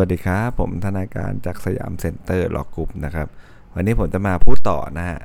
[0.00, 3.28] สวัสดีครับ ผมธนาการจากสยามเซ็นเตอร์ลอว์กรุ๊ปนะครับ
[3.74, 5.20] วันนี้ผมจะมาพูดต่อนะฮะ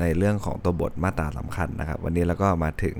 [0.00, 2.96] ในเรื่องของตัวบทมาตราสำคัญนะครับ วันนี้เราก็มาถึง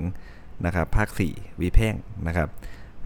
[0.65, 1.95] นะครับภาค 4 วิแพ่ง
[2.27, 2.47] นะครับ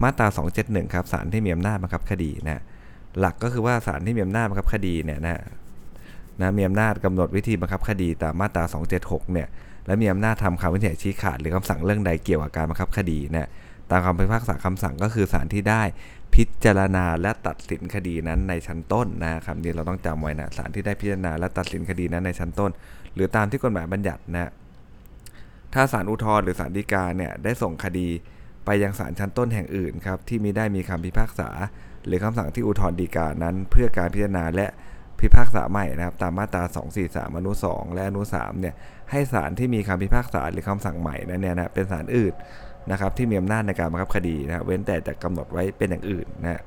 [0.02, 0.26] มาตรา
[0.60, 2.62] 271 ครับศาลที่มีอำนาจบังคับคดีนะ
[3.18, 5.42] หลักก็คือว่าศาลที่มีอำนาจบังคับคดีเนี่ยนะ
[6.40, 8.64] นะมีอำนาจกำหนดวิธีบังคับคดีตามมาตรา
[8.98, 9.48] 276 เนี่ย
[9.86, 13.48] และมีอำนาจทำคำวินิจฉัยชี้ขาดหรือคำสั่งเรื่องใดเกี่ยวกับการบังคับคดีนะ
[13.90, 15.82] ตามคำพิพากษาคำสั่งก็คือศาลที่ได้
[16.34, 22.70] พิจารณาและตัดสินคดีนั้นในชั้นต้นนะครับนี่เราต้องจำไว้นะศาลที่ได้พิจารณาและตัดสินคดีนั้นในชั้นต้น
[23.14, 24.50] หรือตามที่กฎหมายบัญญัตินะ
[25.74, 28.08] ถ้าศาลอุทธรณ์หรือศาลฎีกาเนี่ยได้ส่งคดี
[28.64, 31.48] ไปยังศาลชั้นต้นแห่งอื่นครับที่มิได้มีคำพิพากษา
[32.06, 34.66] หรือคำสั่งที่อุทธรณ์ฎีกานั้น เพื่อการพิจารณาและ
[35.20, 36.62] พิพากษาใหม่นะครับตามมาตรา
[37.00, 38.74] 243 อนุ 2 และอนุ 3 เนี่ย
[39.10, 42.32] ให้ศาลที่มีคำพิพากษาหรือคำสั่งใหม่นั้นเนี่ยนะเป็นศาลอื่น
[42.90, 46.62] นะครับที่มีอำนาจในการบังคับคดีนะเว้นแต่จะกำหนดไว้เป็นอย่างอื่นนะ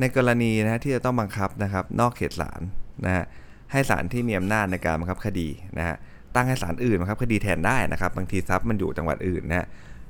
[0.00, 2.60] ในกรณีนะที่จะต้องบังคับนะครับนอกเขตศาล
[3.06, 3.24] นะฮะ
[3.72, 5.96] ให้ศาลที่มีอำนาจในการบังคับคดีนะฮะ
[6.34, 9.66] ตั้งให้ศาลอื่นบังคับคดีแทนได้นะครับ บางทีทรัพย์มันอยู่จังหวัดอื่นนะฮะ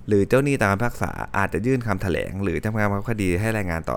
[0.09, 3.97] หรือเจ้าหนี้ตามคำพิพากษาอาจจะยื่นคำแถลง หรือทำการบังคับคดีให้รายงานต่อ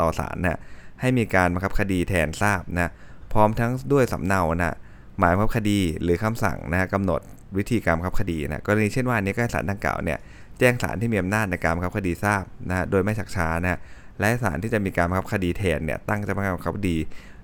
[0.00, 0.58] ต่อศาลนะ
[1.00, 2.90] ให้มีการบังคับคดีแทนทราบนะ
[3.32, 4.74] พร้อมทั้งด้วยสำเนานะ
[5.18, 7.20] หมายบังคับคดีหรือคำสั่งนะฮะกำหนด
[7.58, 10.18] วิธีการบังคับคดีนะกรณีเช่นว่านี้ก็ศาลดังกล่าวเนี่ย
[10.58, 13.78] แจ้งศาลที่มีอำนาจในการบังคับคดีทราบนะฮะโดยไม่ชักช้านะฮะ
[14.20, 16.96] และศาลที่จะมีการบังคับคดีแทนเนี่ยตั้งจะบังคับคดี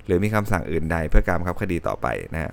[0.06, 2.52] หรือมีคำสั่งอื่นใดเพื่อการบังคับคดีต่อไปนะฮะ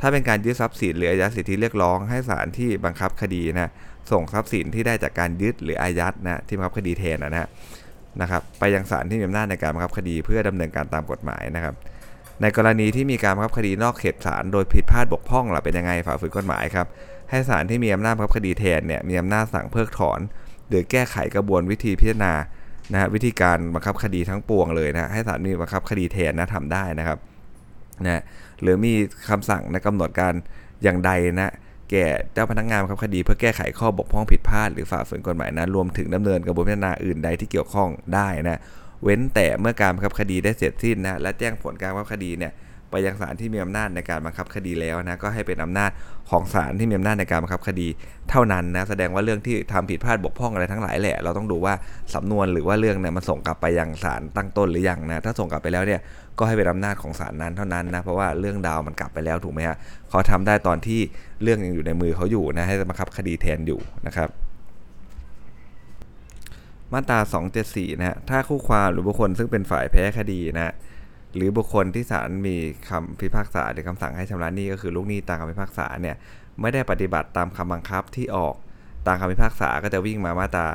[0.00, 3.70] ถ้าเป็นการยึดทรัพย์สินหรืออายัดสิทธิเรียกร้องให้ศาลที่บังคับคดีนะ
[4.12, 7.48] ส่งทรัพย์สินที่ได้จากการยึดหรืออายัดนะที่บังคับคดีแทนนะฮะ
[8.20, 11.74] นะครับไปยังศาลที่มีอำนาจในการบังคับคดีเพื่อดำเนินการตามกฎหมายนะครับ
[12.42, 16.86] ในกรณีที่มีการบังคับคดีนอกเขตศาลโดยผิดพลาดบกพร่องล่ะเป็นยังไงฝ่าฝืนกฎหมายครับ
[17.30, 20.20] ให้ศาลที่มีอำนาจบังคับคดีแทนเนี่ยมีอำนาจสั่งเพิกถอน
[20.68, 22.34] หรือแก้ไขกระบวนวิธีพิจารณา
[22.92, 27.18] นะฮะวิธีการบังคับคดีทั้งปวงเลยนะให้ศาลมีบังคับคดีแทนนะทำได้นะครับ
[28.04, 28.22] นะ
[28.62, 28.92] หรือมี
[29.28, 30.34] คำสั่งนะกำหนดการ
[30.82, 31.52] อย่างใดนะ
[31.90, 38.60] แก่เจ้าพนักงานบังคับคดีเพื่อแก้ไขข้อบกพร่องผิดพลาดหรือฝ่าฝืนกฎหมายนะรวมถึงดำเนินกระบวนพิจารณาอื่นใดที่เกี่ยวข้องได้นะ
[39.04, 42.52] เว้นแต่เมื่อการบังคับคดีได้เสร็จสิ้นนะและแจ้งผลการบังคับคดีเนี่ย
[42.90, 45.90] ไปยังศาลที่มีอำนาจในการบังคับคดีแล้วนะก็ให้เป็นอำนาจ
[46.30, 47.88] ของศาลที่มีอำนาจในการบังคับคดี
[48.30, 51.74] เท่านั้นนะแสดงว่าเรื่องที่ทำผิดพลาดบกพร่องอะไรทั้งหลายแหละเราต้องดูว่า
[52.14, 56.00] สำนวนหรือว่าเรื่องเนี่ยมันส่งกลับไปยังศาลตั้งต้นหรือยังนะถ้าส่งกลับไปแล้วเนี่ย
[56.38, 59.76] ก็ให้เป็นอำนาจของศาลนั้นเท่านั้นนะเพราะว่าเรื่องดาวมันกลับไปแล้วถูกไหมฮะ
[60.10, 61.00] เขาทำได้ตอนที่
[61.42, 64.28] เรื่องยังอยู่ในมือเขาอยู่นะให้บังคับคดีแทนอยู่นะครับ
[66.92, 67.18] มาตรา
[67.60, 70.74] 274 นะฮะ ถ้าคู่ความหรือบุคคลซึ่งเป็นฝ่ายแพ้คดีนะ
[71.34, 72.56] หรือบุคคลที่ศาลมี
[72.88, 76.16] คำพิพากษาหรือคำสั่งให้ชำระหนี้ก็คือลูกหนี้ตามคำพิพากษาเนี่ย
[76.60, 78.54] ไม่ได้ปฏิบัติตามคำบังคับที่ออก
[79.06, 80.66] ตามคำพิพากษาก็จะวิ่งมามาตรา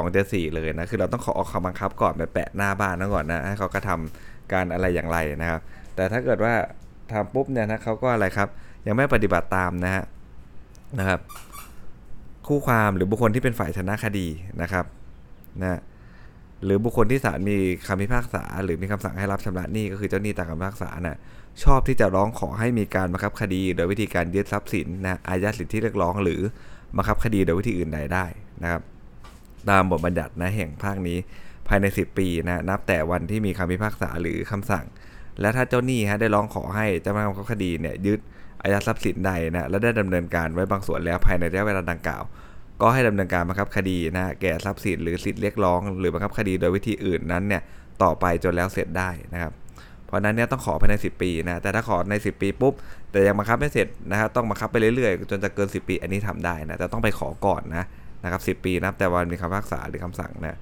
[0.00, 5.60] 274 เลยนะ คือเราต้องขอออกคำบังคับก่อนไปแปะหน้าบ้านนั่นก่อนนะ ให้เขากระทำการอะไรอย่างไรนะครับ
[5.94, 6.54] แต่ถ้าเกิดว่า
[7.12, 8.48] ทำปุ๊บเนี่ยนะเขาก็อะไรครับ
[8.86, 10.04] ยังไม่ปฏิบัติตามนะฮะ
[10.98, 11.20] นะครับ
[12.46, 14.26] คู่ความหรือบุคคลที่เป็นฝ่ายชนะคดี
[14.62, 14.84] นะครับ
[15.60, 15.80] นะ
[16.64, 21.16] หรือบุคคลที่ศาลมีคำพิพากษา หรือมีคำสั่งให้รับชำระหนี้ก็คือเจ้าหนี้ตามคำพิพากษานะ่ะ
[21.62, 26.40] ชอบที่จะร้องขอให้มีการบังคับคดี โดยวิธีการยึดทรัพย์สินนะอายัดสิทธิเรียกร้อง หรือ
[26.96, 28.26] บังคับคดีโดยวิธีอื่นใดได้
[28.62, 28.82] นะครับ
[29.70, 31.18] ตามบทบัญญัตินะแห่งภาคนี้
[31.68, 34.84] ภายใน 10 ปีนะนับแต่วันที่มีคำพิพากษาหรือคำสั่ง
[35.40, 38.20] และถ้าเจ้าหนี้ฮะได้ร้องขอให้เจ้าพนักงานคดีเนี่ยยึด
[38.62, 42.22] อายัดทรัพย์สินใดนะและได้ดำเนินการไว้บางส่วนแล้วภายในระยะเวลาดังกล่าว
[42.82, 47.62] ก็ให้ดำเนินการบังคับคดีนะแก่ทรัพย์สินหรือสิทธิเรียกร้อง หรือบังคับคดีโดยวิธีอื่นนั้นเนี่ย
[48.02, 49.52] ต่อไปจนแล้วเสร็จได้นะครับ
[50.06, 52.74] เพราะนั้นเนี่ยต้องขอภายใน 10 ปีนะแต่ถ้าขอใน 10 ปีปุ๊บ
[53.10, 57.84] แต่ยังบังคับไม่เสร็จนะครับต้องบังคับไปเรื่อยๆ จนจะเกิน 10 ปีอันนี้ทำได้นะแต่ต้องไปขอก่อนนะ
[58.24, 60.58] นะครับ10 ปีนับแต่วันมีคำพิพากษาหรือคำสั่งนะ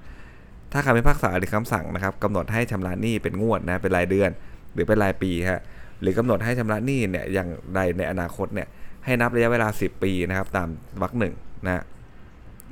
[0.73, 4.29] ถ้าคำพิพากษาหรือคำสั่งนะครับกำหนดให้ชำระหนี้เป็นงวดนะเป็นรายเดือน
[4.73, 5.61] หรือเป็นรายปีฮะ
[6.01, 8.67] หรือกำหนดให้ชำระหนี้เนี่ยอย่างใดในอนาคตเนี่ย
[9.05, 10.67] ให้นับระยะเวลา 10 ปีนะครับตาม
[11.01, 11.33] วรรคหนึ่ง
[11.65, 11.83] นะ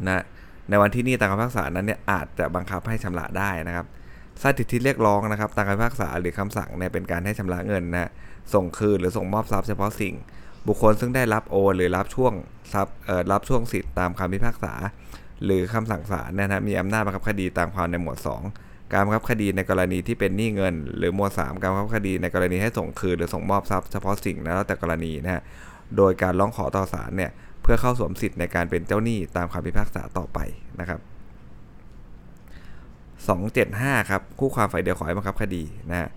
[0.08, 0.24] นะ
[0.70, 3.86] ในวันที่นี้ตามคำพิพากษานั้นเนี่ยอาจจะบังคับให้ชำระได้นะครับ
[4.42, 8.10] สถิติเรียกร้องนะครับตามคำพิพากษาหรือคำสั่งเนี่ยเป็นการให้ชำระเงินนะ
[8.54, 10.16] ส่งคืนหรือส่งมอบทรัพย์เฉพาะสิ่ง
[10.68, 12.34] บุคคลซึ่งได้รับโอนหรือรับช่วง
[12.74, 14.74] ทรัพย์เอ่อรับช่วงสิทธิ์ตามคำพิพากษา
[15.46, 18.18] หรือคำสั่งศาลนี่ยนะมีอำนาจบังคับคดีตามความในหมวด
[18.56, 25.42] 2 การบังคับคดีในกรณีที่เป็นหนี้เงิน หรือหมวด 3 การบังคับคดีในกรณีให้ส่งคืนหรือส่งมอบทรัพย์เฉพาะสิ่งนะแล้วแต่กรณีนะฮะ
[25.98, 27.32] โดยการร้องขอต่อศาลเนี่ย
[27.72, 30.40] พื่อเข้าสวมสิทธิ์ในการเป็นเจ้าหนี้ตามคำพิพากษาต่อไป
[30.80, 31.00] นะครับ
[33.50, 36.10] 275ครับคู่ความฝ่ายเดียวขอให้บังคับคดีนะ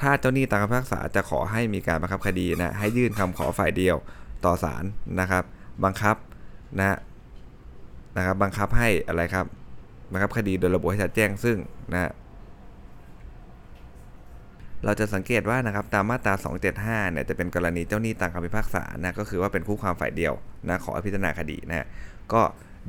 [0.00, 3.96] ถ้าเจ้าหนี้ตามคำพิพากษาจะขอให้มีการบังคับคดีนะให้ยื่นคำขอฝ่ายเดียว
[4.44, 4.84] ต่อศาล
[5.20, 5.44] นะครับ
[5.84, 6.16] บังคับ
[6.78, 6.98] นะ
[8.16, 9.46] นะครับบังคับให้อะไรครับ
[10.12, 11.56] บังคับคดีโดยระบุให้ชัดแจ้งซึ่ง
[11.92, 12.10] นะ
[14.84, 16.34] เราจะสังเกตว่านะครับตามมาตรา
[16.72, 20.34] 275 เนี่ยจะเป็นกรณีเจ้าหนี้ตามคำพิพากษานะก็คือว่าเป็นคู่ความฝ่ายเดียว
[20.68, 21.86] นะขอพิจารณาคดีนะ
[22.32, 22.42] ก็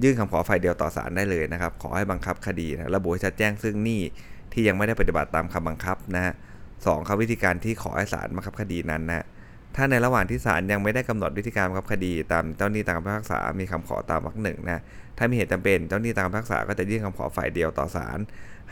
[0.04, 4.02] ยื่นคำขอฝ่ายเดียวต่อศาลได้เลยนะครับ ขอให้บังคับคดีนะระบุให้ชัดแจ้งซึ่งหนี้
[4.54, 6.34] ที่ยังไม่ได้ปฏิบัติตามคำบังคับนะฮะ
[6.86, 9.26] สองครับวิธีการที่ขอให้ศาลบังคับคดีนั้นนะ
[9.76, 14.82] ถ้าในระหว่างที่ศาลยังไม่ได้กำหนดวิธีการบังคับคดี ตามเจ้าหนี้ตามคำพิพากษา มีคำขอตามวรรคหนึ่งนะ
[15.18, 18.20] ถ้ามีเหตุจำเป็นเจ้าหนี้ตามคำพิพากษาก็จะยื่นคำขอฝ่ายเดียวต่อศาล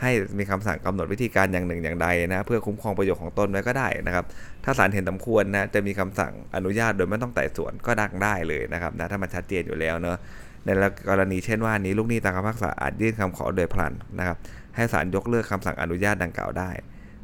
[0.00, 4.24] ให้มีคำสั่งกำหนดวิธีการอย่างหนึ่งอย่างใดนะเพื่อคุ้มครองประโยชน์ของตนไว้ก็ได้นะครับ
[4.64, 10.18] ถ้าศาลเห็นสมควรนะจะมีคำสั่งอนุญาตโดยไม่ต้องไต่สวนก็ดังได้เลยนะครับนะถ้ามันชัดเจนอยู่แล้วเนอะ
[10.64, 10.70] ใน
[11.08, 14.36] กรณีเช่นว่านี้ลูกหนี้ตามคำพิพากษาอาจยื่นคำขอโดยพลันนะครับ
[14.76, 16.70] ให้ศาลยกเลิกคำสั่งอนุญาตดังกล่าวได้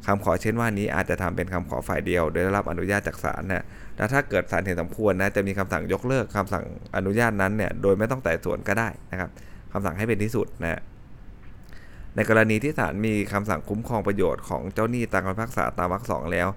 [0.07, 3.63] คำขอเช่นว่านี้อาจจะทำเป็นคำขอฝ่ายเดียว โดยได้รับอนุญาตจากศาลนะ
[3.97, 6.65] แล้วถ้าเกิดศาลเห็นสมควรนะจะมีคำสั่งยกเลิกคำสั่ง
[6.95, 9.29] อนุญาตนั้นเนี่ยโดยไม่ต้องไต่สวนก็ได้นะครับ
[9.73, 10.79] คำสั่งให้เป็นที่สุดนะ
[12.15, 16.47] ในกรณีที่ศาลมีคำสั่งคุ้มครองประโยชน์ของเจ้าหนี้ตามคำพิพากษาตามวรรคสองแล้ว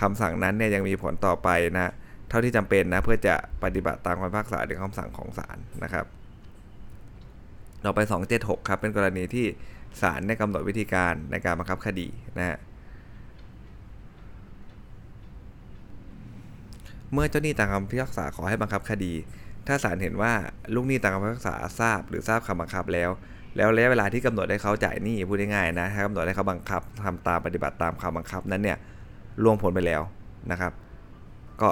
[0.00, 1.92] คำสั่งนั้นเนี่ยยังมีผลต่อไปนะ
[2.28, 6.04] เท่าที่จำเป็นนะเพื่อจะปฏิบัติตามคำพิพากษาหรือคำสั่งของศาลนะครับ
[7.82, 8.00] เราไป
[8.34, 9.46] 276 ครับ เป็นกรณีที่
[10.00, 12.08] ศาลได้กำหนดวิธีการในการบังคับคดี
[12.38, 12.58] นะฮะ
[17.12, 19.12] เมื่อเจ้าหนี้ตามคำพิพากษาขอให้บังคับคดี
[19.66, 20.32] ถ้าศาลเห็นว่า
[20.74, 23.10] ลูกหนี้ตามคำพิพากษาทราบ หรือทราบคำบังคับแล้ว
[23.56, 28.78] แล้วระยะเวลาที่กำหนดให้เขาจ่ายหนี้พูดง่ายๆนะถ้ากำหนดให้เขาบังคับทำตามปฏิบัติตามคำบังคับนั้นเนี่ย
[29.42, 30.02] ล่วงพ้นไปแล้ว
[30.50, 30.72] นะครับ
[31.62, 31.70] ก็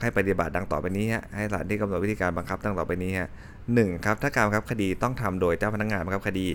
[0.00, 3.28] ให้ปฏิบัติดังต่อไปนี้ฮะให้ศาลที่กำหนดวิธีการบังคับดังต่อไปนี้ฮะ
[3.74, 6.46] หนึ่งครับถ้าการบังคับคดีต้องทำโดยเจ้าพนักงานบังคับคดี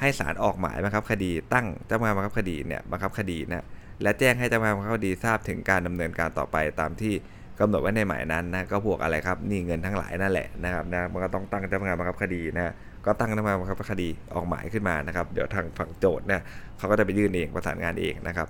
[0.00, 3.64] ให้ศาลออกหมายบังคับคดี ตั้งเจ้าพนักงานบังคับคดีเนี่ยบังคับคดีนะ
[4.02, 7.14] และแจ้งให้เจ้าพนักงานบังคับคดีทราบถึงการดำเนินการต่อไปตามที่
[7.60, 12.72] กำหนดไว้ในหมายนั้นนะก็พวกอะไรครับนี่เงินทั้งหลายนั่นแหละนะครับนะมันก็ต้องตั้งเจ้าพนักงานบังคับคดีนะ
[13.06, 16.40] ก็ตั้งเจ้นักานบังคับคดีออกหมายขึ้นมานะครับ เดี๋ยวทางฝั่งโจทย์เนี่ย
[16.78, 18.46] เขาก็จะไปยื่นเองประสานงานเองนะครับ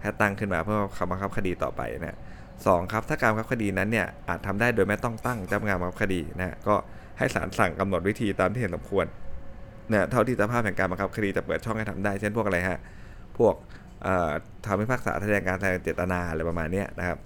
[0.00, 2.16] ให้ตั้งขึ้นมาเพื่อคำบังคับคดีต่อไปนะ
[2.66, 6.74] สองครับถ้าการบังคับคดีนั้นเนี่ยอาจทำได้โดยไม่ต้องตั้งเจ้าพนักงานบังคับคดีนะก็
[7.18, 9.06] ให้ศาลสั่งกำหนดวิธีตามที่เห็นสมควร
[9.90, 12.80] เนี่ยเท่าที่สภาพแห่งการบังคับคดีจะเปิดช่องให้ทำได้ เช่นพวกอะไรฮะ
[13.38, 13.54] พวก
[14.66, 17.18] ทำให้พักษาแสดงการแสดงเจตนาอะไรประมาณนี้นะครับ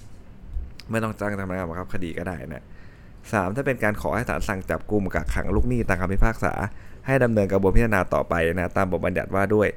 [0.91, 2.65] ไม่ต้องจ้างทำงานบังคับคดีก็ได้นะ
[3.35, 6.53] สามถ้าเป็นการขอให้ศาลสั่งจับกลุ่มกักขังลูกหนี้ตามคำพิพากษา
[7.07, 9.69] ให้ดำเนินกระบวนพิจารณาต่อไปนะตามบทบัญญัติว่าด้วย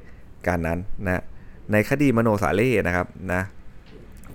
[0.48, 1.22] การนั้นนะ
[1.72, 3.42] ในคดีมโนสาเล่นะครับนะ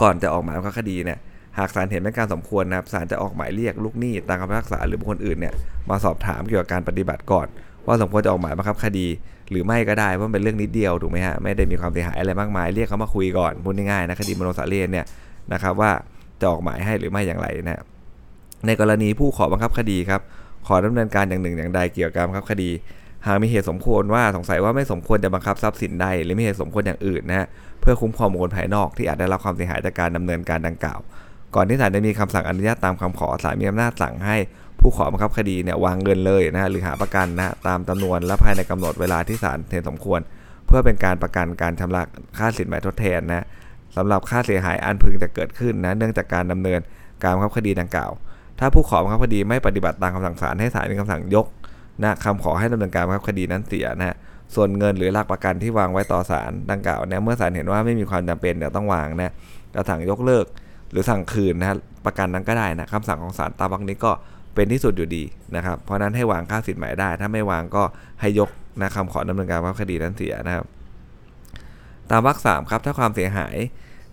[0.02, 1.18] ก่อนจะออกหมายบังคับคดีเนี่ย
[1.58, 5.54] หากศาลเห็นเป็นการสมควรนะครับศาลจะออกหมายเรียกลูกหนี้ตามคำพิพากษาหรือบุคคลอื่นเนี่ย
[5.90, 7.46] มาสอบถามเกี่ยวกับการปฏิบัติก่อน
[7.86, 9.06] ว่าสมควรจะออกหมายบังคับคดี
[9.50, 15.06] หรือไม่ก็ได้เพราะเป็นเรื่องนิดเดียวถูกไหมฮะไม่ได้มีความเสียหายอะไรมากมายเรียกเขามาคุยก่อนพูดง่ายๆนะคดีมโนสาเรนเนี่ย
[15.52, 15.90] นะครับว่า
[16.40, 17.82] จะออกหมายให้หรือไม่อย่างไรนะ
[18.66, 20.20] ในกรณีผู้ขอบังคับคดีครับ
[20.66, 22.70] ขอดำเนินการอย่างหนึ่งอย่างใดเกี่ยวกับการบังคับคดี
[23.26, 27.46] หากมีเหตุสมควรว่าสงสัยว่าไม่สมควรจะบังคับทรัพย์สินใดหรือมีเหตุสมควรอย่างอื่นนะฮะ
[27.80, 30.98] เพื่อคุ้มครองบุคคลภายนอกที่อาจได้รับความเสียหายจากการดำเนินการดังกล่าว
[31.54, 34.36] ก่อนที่ศาลจะมีคำสั่งอนุญาตตามคำขอศาลมีอำนาจสั่งให้
[34.80, 40.20] ผู้ขอบังคับคดีเนี่ยวางเงินเลยนะหรือหาประกันนะตามจำนวนและภายในกำหนดเวลาที่ศาลเห็นสมควร
[40.66, 42.02] เพื่อเป็นการประกันการชำระ
[42.38, 43.44] ค่าสินไหมทดแทนนะ
[43.96, 46.80] สำหรับค่าเสียหายอันพึงจะเกิดขึ้นนะเนื่องจากการดำเนิน
[47.22, 48.10] การบังคับคดีดังกล่าว
[48.58, 51.46] ถ้าผู้ขอบังคับคดีไม่ปฏิบัติตามคำสั่งศาลให้ศาลมีคำสั่งยก
[52.02, 54.16] นะคำขอให้ดำเนินการบังคับคดีนั้นเสียนะ
[54.54, 59.32] ส่วนเงินหรือหลักประกันที่วางไว้ต่อศาลดังกล่าวเนี่ยเมื่อศาลเห็นว่าไม่มีความจำเป็นเดี๋ยวต้องวางนะ
[59.74, 60.46] จะสั่งยกเลิก
[60.90, 61.68] หรือสั่งคืนนะ
[62.06, 64.12] ประกันนั้นก็ได้นะคำสั่งของศาลตามวรรคนี้ก็
[64.54, 65.24] เป็นที่สุดอยู่ดี
[65.56, 67.82] นะครับ เพราะนั้นให้วางค่าสินไหมได้ ถ้าไม่วางก็
[68.20, 68.50] ให้ยก
[68.82, 70.66] นะคำขอดำเนินการบังคับคดีนั้นเสียนะครับ
[72.10, 73.56] ตามวรรคสามครับถ้าความเสียหาย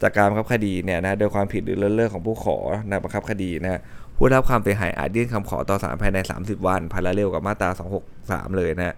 [0.01, 2.57] จากการบังคับคดีเนี่ยนะโดยความผิดหรือเลิกของผู้ขอ
[2.89, 3.81] นะบังคับคดีนะ
[4.17, 7.69] ผู้รับความเสียหายอาจยื่นคำขอต่อศาลภายใน 30 วันพาราเรลกับมาตรา
[8.13, 8.95] 263 เลยนะ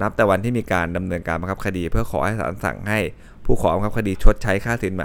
[0.00, 2.98] นับแต่วันที่มีการดำเนินการบังคับคดี เพื่อขอให้ศาลสั่งให้
[3.44, 5.04] ผู้ขอบังคับคดีชดใช้ค่าสินไหม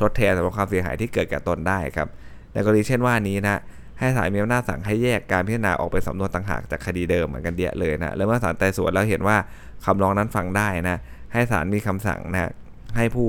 [0.00, 2.08] ทดแทนสำหรับความเสียหายที่เกิดแก่ตนได้ครับ
[2.52, 3.60] ในกรณีเช่นว่านี้นะ
[3.98, 9.36] ให้ศาลมีอำนาจสั่งให้แยกการพิจารณาออกเป็นสำนวนต่างหากจากคดีเดิมเหมือนกันเดียเลยนะแล้วเมื่อศาลไต่สวนแล้วเห็นว่า
[9.84, 10.96] คำร้องนั้นฟังได้นะ
[11.32, 12.50] ให้ศาลมีคำสั่งนะ
[12.96, 13.28] ให้ผู้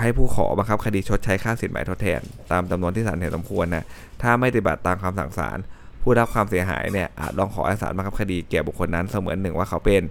[0.00, 2.20] ให้ผู้ขอบังคับคดีชดใช้ค่าสินไหมทดแทน
[2.50, 3.84] ตามจำนวนที่ศาลเห็นสมควรนะ
[4.22, 5.58] ถ้าไม่ปฏิบัติตามคำสั่งศาล
[6.02, 10.02] ผู้รับความเสียหายเนี่ยอาจร้องขอให้ศาลบังคับคดีแก่บุคคลนั้นเสมือนหนึ่งว่าเขาเป็น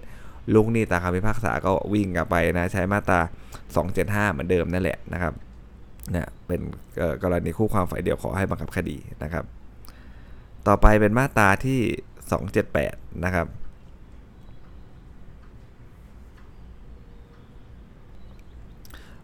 [0.54, 3.20] ลูกหนี้ตามคำพิพากษาก็วิ่งกลับไปนะใช้มาตรา
[3.76, 5.32] 275 เหมือนเดิมนั่นแหละนะครับ
[6.12, 6.60] เนี่ยเป็น
[7.22, 9.44] กรณีคู่ความฝ่ายเดียวขอให้บังคับคดีนะครับ
[10.66, 11.80] ต่อไปเป็นมาตราที่
[12.52, 13.46] 278 นะครับ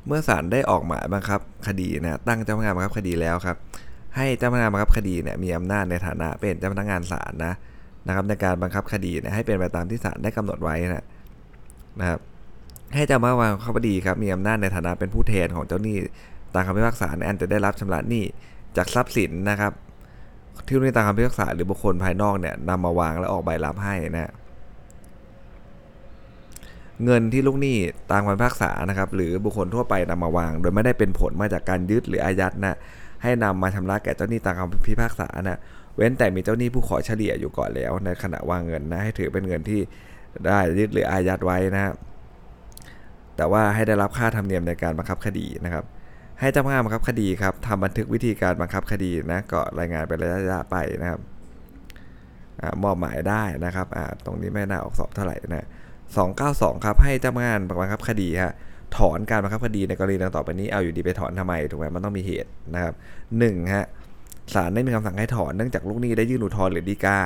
[0.07, 3.57] เมื่อศาลได้ออกหมายบังคับคดีนะตั้งเจ้าพนักงานบังคับคดีแล้วครับ
[4.17, 7.55] ให้เจ้าพนักงานบังคับคดีเนี่ยมีอำนาจในฐานะเป็นเจ้าพนักงานศาลนะ
[8.07, 11.05] นะครับ ในการบังคับคดีเนี่ยให้เป็นไปตามที่ศาลได้กำหนดไว้นะ
[12.01, 12.21] นะครับ
[12.95, 15.97] ให้เจ้าพนักงานบังคับคดีครับมีอำนาจในฐานะเป็นผู้แทนของเจ้าหนี้
[16.55, 18.25] ตามคำพิพากษาในอันจะได้รับชำระหนี้
[18.77, 19.73] จากทรัพย์สินนะครับ
[20.67, 24.31] ที่นี้ตามคำพิพากษาหรือบุคคลภายนอกเนี่ยนำมาวางและออกใบรับให้นะ
[27.05, 27.77] เงินที่ลูกหนี้
[28.11, 32.77] ตามคำพิพากษานะครับ หรือบุคคลทั่วไปนำมาวาง โดยไม่ได้เป็นผลมาจากการยึดหรืออายัดนะ
[33.23, 35.59] ให้นำมาชำระแก่เจ้าหนี้ตามคำพิพากษานะ
[35.97, 39.81] เว้นแต่มีเจ้าหนี้ผู้ขอเฉลี่ยอยู่ก่อนแล้ว ในขณะวางเงินนะให้ถือเป็นเงินที่
[40.47, 41.93] ได้ยึดหรืออายัดไว้นะ
[43.37, 45.85] แต่ว่าให้ได้รับค่าธรรมเนียมในการบังคับคดีนะครับ
[46.41, 51.21] ให้เจ้าพนักงานบังคับคดีครับทำบันทึกวิธีการบังคับคดีนะก็รายงานเป็นระยะๆไปนะครับ
[52.61, 53.87] อมอบหมายได้นะครับ
[54.25, 55.67] ตรงนี้ไม่น่าออกสอบเท่าไหร่นะ
[56.21, 58.55] 292 ครับ ให้เจ้าพนักงานบังคับคดีฮะ
[58.97, 62.95] ถอนการบังคับคดีในกรณีดังต่อไปนี้เอาอยู่ดีไปถอนทำไมถูกไหมมันต้องมีเหตุนะครับ
[63.39, 63.87] หนึ่งฮะ
[64.55, 67.19] ศาลได้มีคำสั่งให้ถอนเนื่องจากลูกหนี้ได้ยื่นอุทธรณ์หรือดีกา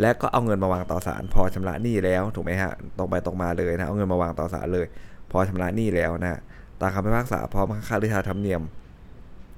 [0.00, 4.86] และก็เอาเงินมาวางต่อศาลพอชำระหนี้แล้วถูกไหมฮะตรงไปตรงมาเลยนะเอาเงินมาวางต่อศาลเลย
[5.30, 6.38] พอชำระหนี้แล้วนะ
[6.80, 8.62] ตามคำพิพากษาพร้อมค่าเรือธรรมเนียม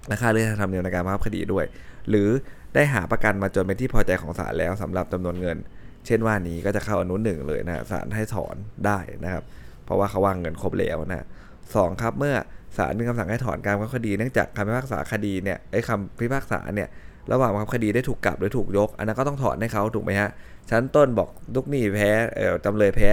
[0.08, 1.64] และค่าเรือธรรมเนียมในการบังคับคดีด้วย
[2.08, 2.28] หรือ
[2.74, 5.56] ได้หาประกันมาจนเป็นที่พอใจของศาลแล้วสำหรับจำนวนเงิน
[6.06, 8.56] เช่นว่านี้ก็จะเข้าอนุหนึ่งเลยนะศาลให้ถอน
[8.86, 9.42] ได้นะครับ
[9.84, 11.26] เพราะว่าเขาวางเงินครบแล้วนะ
[11.74, 12.34] สองครับเมื่อ
[12.76, 16.88] ศาลมีคำสั่งให้ถอนการบังคับคดีเนื่องจากคำพิพากษาคดีเนี่ยไอ้คำพิพากษาเนี่ย
[17.32, 20.30] ระหว่างบังคับคดีได้ถูกกลับหรือถูกยก อันนั้นก็ต้องถอนให้เขาถูกไหมฮะ
[20.70, 23.10] ชั้นต้นบอกลูกหนี้แพ้เออจำเลยแพ้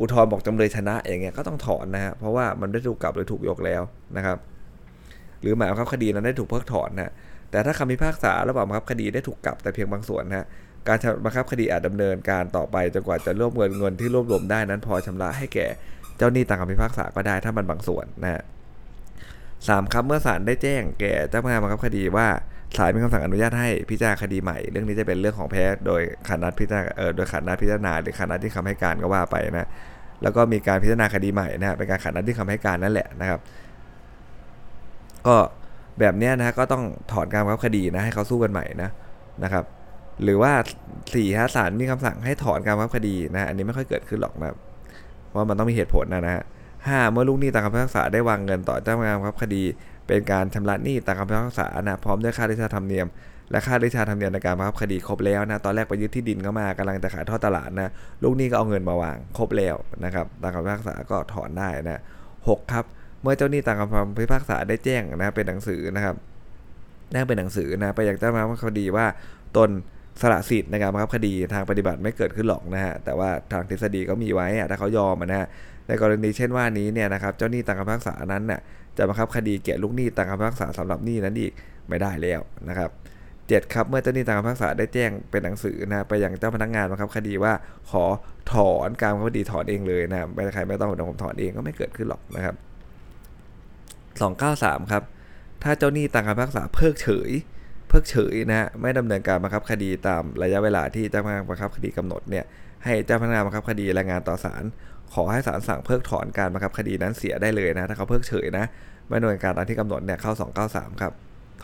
[0.00, 3.82] อุทธรณ์บอกจำเลยชนะอย่างเงี้ยก็ต้องถอนนะฮะเพราะว่ามันได้ถูกกลับหรือถูกยกแล้ว
[4.16, 4.38] นะครับ
[5.40, 7.12] หรือหมายความคดีนั้นได้ถูกเพิกถอนนะ
[7.50, 10.46] แต่ถ้าคำพิพากษาระหว่างบังคับคดีได้ถูกกลับแต่เพียงบางส่วนนะ
[10.86, 15.66] การบังคับคดีอาจดำเนินการต่อไปจนกว่าจะรวบเงินเงินที่รวบรวมได้นั้นพอชำระให้แก่
[16.16, 18.42] เจ้าหนี้ตามคำพิพากษาก็ได้ถ้ามันบางส่วนนะ
[19.68, 22.26] สามครับเมื่อศาลได้แจ้งแก่เจ้าพนักงานบังคับคดีว่า
[22.76, 29.68] ศาลมีคำสั่งอนุญาตให้พิจารณาคดีใหม่ เรื่องนี้จะเป็นเรื่องของแพ้โดยขานัดพิจารณาเออโดยขานัดพิจารณาหรือขาดนัดที่คำให้การก็ว่าไปนะ
[30.22, 33.40] แล้วก็มีการพิจารณาคดีใหม่นะเป็นการขาดนัดที่คำให้การนั่นแหละนะครับ
[35.26, 35.36] ก็
[36.00, 36.82] แบบนี้นะก็ต้อง
[37.12, 38.90] ถอนการบังคับคดีนะให้เขาสู้กันใหม่นะ
[39.44, 39.64] นะครับ
[40.22, 40.52] หรือว่า
[41.14, 44.56] สี่ฮะศาลมีคำสั่งให้ถอนการบังคับคดีนะอันนี้ไม่ค่อยเกิดขึ้นหรอกนะ
[45.28, 46.44] เพราะมันต้องมีเหตุผลนะนะฮะ
[46.86, 49.62] ห้าเมื่อลูกหนี้ตามคำพิพากษาได้วางเงินต่อเจ้าพนักงานบังคับคดี
[50.06, 53.06] เป็นการชำระหนี้ตามคำพิพากษานะพร้อมด้วยค่าดิชาธรรมเนียม
[53.50, 57.90] และค่าดิชาธรรมเนียมในการบังคับคดีครบแล้วนะตอนแรกไปยึดที่ดินเข้ามากำลังจะขายทอดตลาดนะ
[58.22, 62.00] ลูกหนี้ก็เอาเงินมาวางครบแล้วนะครับตามคำพิพากษาก็ถอนได้นะ
[62.48, 62.84] หกครับ
[63.22, 66.16] เมื่อเจ้าหนี้ตามคำพิพากษาได้แจ้งนะเป็นหนังสือนะครับ
[67.10, 69.06] แจ้งเป็นหนังสือนะไปยังเจ้าพนักงานคดีว่า
[69.56, 69.70] ตน
[70.20, 75.48] สละสิทธิ์ในการบังคับคดีทางปฏิบัติไม่เกิดขึ้นหรอกนะฮะแต่ว่าทางทฤษฎีก็มีไว้ถ้าเขายอมนะฮะ
[75.88, 78.60] ในกรณีเช่นว่านี้เนี่ยนะครับเจ้าหนี้ตามคำพิพากษานั้นน่ะ
[78.96, 81.52] จะบังคับคดีแก่ลูกหนี้ตามคำพิพากษาสำหรับหนี้นั้นอีก
[81.88, 82.90] ไม่ได้แล้วนะครับ
[83.48, 87.52] เจ็ดครับเมื่อเจ้าหนี้ตามคำพิพากษาได้แจ้งเป็นหนังสือนะไปยังเจ้าพนักงานบังคับคดีว่า
[87.90, 88.04] ขอ
[88.52, 92.54] ถอนการบังคับคดีถอนเองเลยนะไม่ใครไม่ต้องเดี๋ยวผมถอนเองก็ไม่เกิดขึ้นหรอกนะครับ
[94.20, 95.02] สองเก้าสามครับ
[95.62, 97.30] ถ้าเจ้าหนี้ตามคำพิพากษาเพิกเฉย
[97.88, 102.44] เพิกเฉยนะฮะไม่ดำเนินการบังคับคดีตามระยะเวลาที่เจ้าพนักงานบังคับคดีกำหนดเนี่ย
[102.84, 104.64] ให้เจ้าพนักงานบังคับคดีรายงานต่อศาล
[105.14, 108.64] ขอให้ศาลสั่งเพิกถอนการบังคับคดีนั้นเสียได้เลยนะถ้าเขาเพิกเฉยนะ
[109.08, 110.32] ไม่ดำเนินการตามที่กำหนดเนี่ยเข้า
[110.66, 111.12] 293 ครับ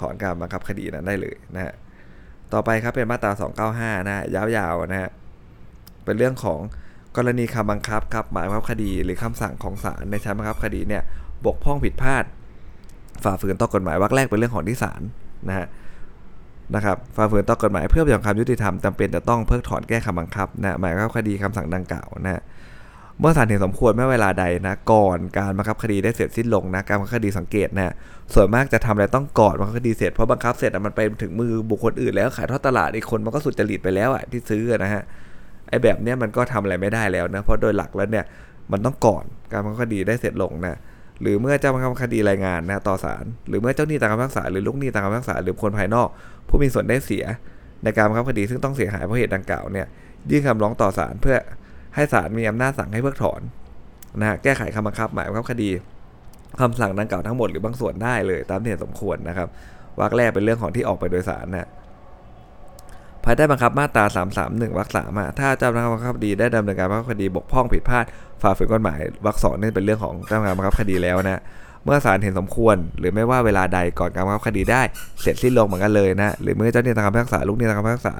[0.00, 1.74] ถอนการบังคับคดีนั้นได้เลยนะฮะ
[2.52, 3.32] ต่อไปครับเป็นมาตรา
[3.98, 5.10] 295 นะยาวๆนะฮะ
[6.04, 6.60] เป็นเรื่องของ
[7.16, 11.02] กรณีคำบังคับครับหมายบังคับคดีหรือคำสั่งของศาลในชั้นบังคับคดีเนี่ย
[11.46, 12.24] บกพร่องผิดพลาด
[13.24, 15.02] ฝ่าฝืนต่อกฎหมายวรรคแรกเป็นเรื่องของที่ศาล
[15.48, 15.66] นะฮะ
[16.74, 22.42] นะครับฝ่าฝืนต่อกฎหมายเพื่อประโยชน์ความยุติธรรมจำเป็นจะต้องเพิกถอนแก้คำบังคับนะหมายว่าคดีคำสั่งดังกล่าวนะ
[23.20, 27.94] เมื่อศาลเห็นสมควรไม่เวลาใดนะก่อนการบังคับคดีได้เสร็จสิ้นลงนะการบังคับคดีสังเกตนะ
[28.34, 35.02] ส่วนมากจะทำอะไรต้องก่อนบังคับคดีเสร็จเพราะบังคับเสร็จมันไปถึงมือบุคคลอื่นแล้วขายทอดตลาดอีกคนมันก็สุดจริตไปแล้วอะที่ซื้อนะฮะ
[35.68, 38.24] ไอ้แบบเนี้ยมันก็ทำอะไรไม่ได้แล้วนะเพราะโดยหลักแล้วเนี่ย
[38.72, 40.76] มันต้องก่อนการบังคับคดีได้เสร็จลงนะ
[41.20, 46.08] หรือเมื่อเจ้าบังคับคดีรายงานนะต่อศาลหรือเมื่อเจ้าหนี้ตามคำพิพากษาหรือลูกหนี้ตามคำพิพากษาหรือคนภายนอก
[46.48, 47.24] ผู้มีส่วนได้เสีย
[47.84, 49.86] ในการบังคับคดีซึ่งต้องเสียหายเพราะเหตุดังกล่าวเนี่ย
[50.30, 51.36] ยื่นคำร้องต่อศาลเพื่อ
[51.94, 53.40] ให้ศาลมีอำนาจสั่งให้เพิกถอน
[54.20, 55.70] นะฮะแก้ไขคำบังคับหมายบังคับคดี
[56.60, 59.48] คำสั่งดังกล่าวทั้งหมดหรือบางส่วนได้เลยตามที่เห็นสมควรนะครับ
[60.00, 61.68] วรรคแรกเป็นเรื่องของที่ออกไปโดยศาลนะ
[63.24, 64.04] ภายใต้บังคับมาตรา
[64.40, 68.04] 331วรรคสามถ้าเจ้าพนักงานบังคับคดีได้ดำเนินการบังคับคดีบกพร่องผิดพลาด
[68.42, 71.40] ฝ่าฝืนกฎหมายวรรคสองนี่เป็นเรื่องของเจ้าพนักงานบังคับคดีแล้วนะ
[71.84, 74.82] เมื่อศาลเห็นสมควร หรือไม่ว่าเวลาใดก่อนการบังคับคดีได้
[75.20, 78.14] เสร็จสิ้นลงเหมือนกันเลยนะหรือเมื่อเจ้าหน้าที่ตามคำพิพากษาลูกหนี้ตามคำพิพากษา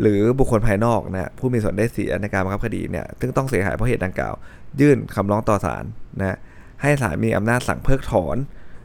[0.00, 4.34] หรือบุคคลภายนอกนะผู้มีส่วนได้เสียในการบังคับคดีเนี่ยซึ่งต้องเสียหายเพราะเหตุดังกล่าว
[4.80, 5.84] ยื่นคำร้องต่อศาล
[6.20, 6.38] นะ
[6.82, 8.36] ให้ศาลมีอำนาจสั่งเพิกถอน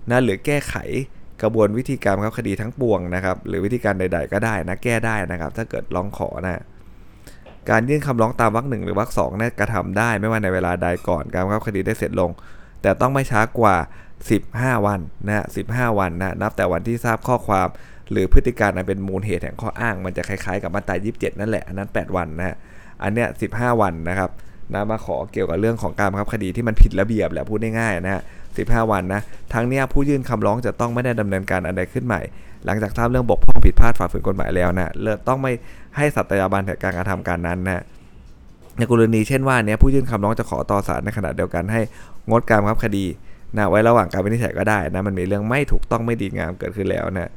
[0.09, 0.75] นะหรือแก้ไข
[1.41, 6.61] กระบวนวิธีการบังคับคดีทั้งปวงนะครับหรือวิธีการใด ๆ ก็ได้นะแก้ได้นะครับ ถ้าเกิดร้องขอนะ
[7.69, 12.29] การยื่นคำร้องตามวรรคหนึ่งหรือวรรคสองนี่ยกระทำได้ไม่ว่าในเวลาใดก่อนการบังคับคดีได้เสร็จลง
[12.81, 13.75] แต่ต้องไม่ช้ากว่า
[14.31, 17.67] 15 วันนะฮะ15 วันนะนับแต่วันที่ทราบข้อความ
[18.11, 22.55] หรือพฤติการนั้นเป็นมูลเหตุแห่งข้ออ้าง มันจะคล้ายๆกับมาตรา27 นั่นแหละ อันนั้น 8 วันนะฮะ
[23.03, 24.29] อันเนี้ย 15 วันนะครับ
[24.73, 28.21] นะมาขอเกี่ยวกับเรื่องของการบังคับคดีที่มันผิดระเบียบแหละพูดง่ายๆนะฮะ
[28.65, 29.21] 15 วันนะ
[29.53, 32.21] ทั้งนี้ผู้ยื่นคำร้องจะต้องไม่ได้ดำเนินการอันใดขึ้นใหม่
[32.65, 35.51] หลังจากทราบเรื่องบกพร่องผิดพลาดฝ่าฝืนกฎหมายแล้วนะเลิกต้องไม่
[35.97, 37.83] ให้สัตยาบันแห่งการกระทำการนั้นนะ
[38.77, 41.81] ในกรณีเช่นว่าเนี้ยผู้ยื่นคำร้องจะขอต่อศาลในขณะเดียวกันให้
[42.29, 43.05] งดการบังคับคดี
[43.57, 47.29] นะไว้ระหว่างการวินิจฉัยก็ได้นะมันมีเรื่องไม่ถูกต้องไม่ดีงามเกิดขึ้นแล้วนะ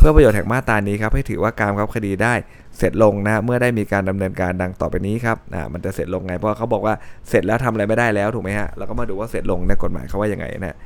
[0.00, 2.34] เพื่อประโยชน์แห่งมาตรานี้ครับให้ถือว่าการบังคับคดีได้
[2.78, 6.94] เสร็จลงนะเมื่อได้มีการดำเนินการดังต่อไปนี้ครับอ่ามันจะเสร็จลงไงเพราะเขาบอกว่า
[7.28, 10.76] เสร็จแล้วทำอะไรไม่ได้แล้วถูกไหมฮะเราก็มาดูว่าเสร็จลงในกฎหมายเขาว่ายังไงนะ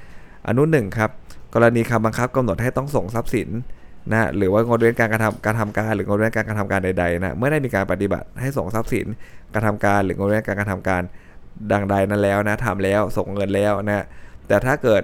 [0.49, 1.11] อนุหนึ่งครับ
[1.55, 3.49] กรณีคำบังคับกำหนดให้ต้องส่งทรัพย์สิน
[4.13, 9.07] นะหรือว่างดเว้นการกระทำการทำการหรืองดเว้นการกระทำการใดๆนะเมื่อได้มีการปฏิบัติให้ส่งทรัพย์สิน
[9.55, 11.03] กระทำการหรืองดเว้นการกระทำการ
[11.73, 14.05] ดังใดนั้นแล้วนะทำแล้วส่งเงินแล้วนะ
[14.49, 15.03] แต่ถ้าเกิด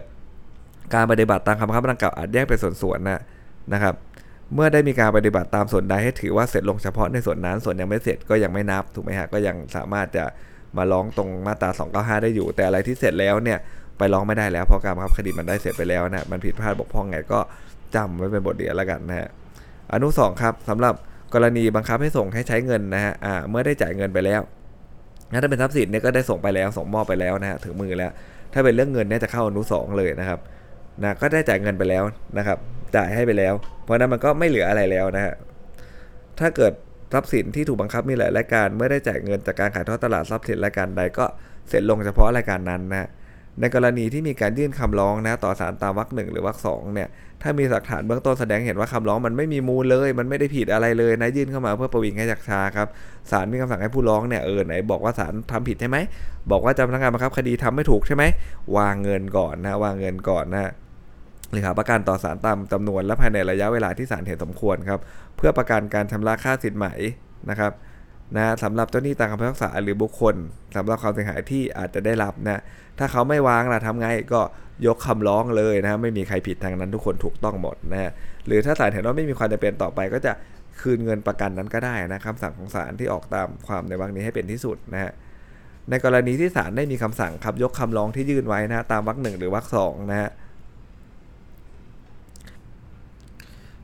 [0.95, 3.21] การปฏิบัติตามคำบังคับดังกล่าวอาจแยกเป็นส่วนๆนะ
[3.73, 3.95] นะครับ
[4.55, 10.25] เมื่อได้มีการปฏิบัติตามส่วนใดให้ถือว่าเสร็จลงเฉพาะในส่วนนั้น ส่วนยังไม่เสร็จก็ยังไม่นับถูกไหมฮะก็ยังสามารถจะ
[10.77, 11.71] มาร้องตรงมาตรา
[12.17, 13.59] 295 ได้อยู่ แต่อะไรที่เสร็จแล้วเนี่ย
[13.99, 17.41] ไปร้องไม่ได้แล้วเพราะการบังคับคดีมันได้เสร็จไปแล้วนะมันผิดพลาดบกพร่องไงก็
[17.95, 19.29] จำไว้เป็นบทเรียนแล้วกันนะฮะ
[19.93, 20.95] อนุสองครับสำหรับ
[21.35, 24.41] กรณีบังคับให้ส่งให้ใช้เงินนะฮะอ่าเมื่อได้จ่ายเงินไปแล้ว
[25.43, 28.11] ถ้าเป็นทรัพย์สินเนี่ยก็ได้ส่งไปแล้วส่งมอบไปแล้วนะฮะถึงมือแล้ว
[28.53, 30.41] ถ้าเป็นเรื่องเงินเนี่ยจะเข้าอนุสองเลยนะครับ
[31.03, 32.05] นะก็ได้จ่ายเงินไปแล้ว
[32.39, 32.59] นะครับ
[32.97, 33.55] จ่ายให้ไปแล้ว
[33.85, 35.35] เพราะนั้นมันก็ไม่เหลืออะไรแล้วนะฮะ
[36.41, 36.73] ถ้าเกิด
[37.13, 41.25] ทรัพย์สินที่ถูกบังคับมีหลายรายการ เมื่อได้จ่ายเงินจากการขายทอดตลาดทรัพย์สินรายการใดก็
[41.69, 43.09] เสร็จลงเฉพาะรายการนั้นนะ
[43.61, 47.09] ในกรณีที่มีการยื่นคำร้องนะต่อศาลตามวรรคหนึ่งหรือวรรคสองเนี่ย
[47.43, 52.89] ถ้ามีหลักฐานเบื้องต้นแสดงเห็นว่าคำร้องมันไม่มีมูลเลย มันไม่ได้ผิดอะไรเลยนะยื่นเข้ามาเพื่อประวิงให้จักชาครับ
[53.31, 55.99] ศาลมีคำสั่งให้ผู้ร้องเนี่ยเออไหนบอกว่าศาลทำผิดใช่ไหม
[56.51, 58.25] บอกว่าเจ้าพนักงานบังคับคดีทำไม่ถูกใช่ไหม
[58.77, 60.73] วางเงินก่อนนะวางเงินก่อนนะ
[61.51, 65.01] หรือหาประกันต่อศาลตามจำนวนและภายในระยะเวลาที่ศาลเห็นสมควรครับ
[65.37, 66.87] เพื่อประกันการชำระค่าสินไหม
[67.51, 67.73] นะครับ
[68.37, 70.35] นะสำหรับเจ้าหนี้ตามคำพิพากษาหรือบุคคล
[70.77, 72.61] สำหรับความเสียหายที่อาจจะได้รับนะ
[72.99, 74.41] ถ้าเขาไม่วางล่ะทำไงก็
[74.87, 78.11] ยกคำร้องเลยนะไม่มีใครผิดทางนั้นทุกคนถูกต้องหมดนะฮะ
[78.47, 80.33] หรือถ้าศาลเห็นว่าไม่มีความจำเป็นต่อไปก็จะ
[80.81, 85.13] คืนเงินประกันนั้นก็ได้นะคำสั่งของศาลที่ออกตามความในวรรคนี้ให้เป็นที่สุดนะฮะ
[85.91, 90.31] ในกรณีที่ศาลได้มีคำสั่งครับยกคำร้องที่ยื่นไว้นะตามวรรคหนึ่งหรือวรรคสองนะฮะ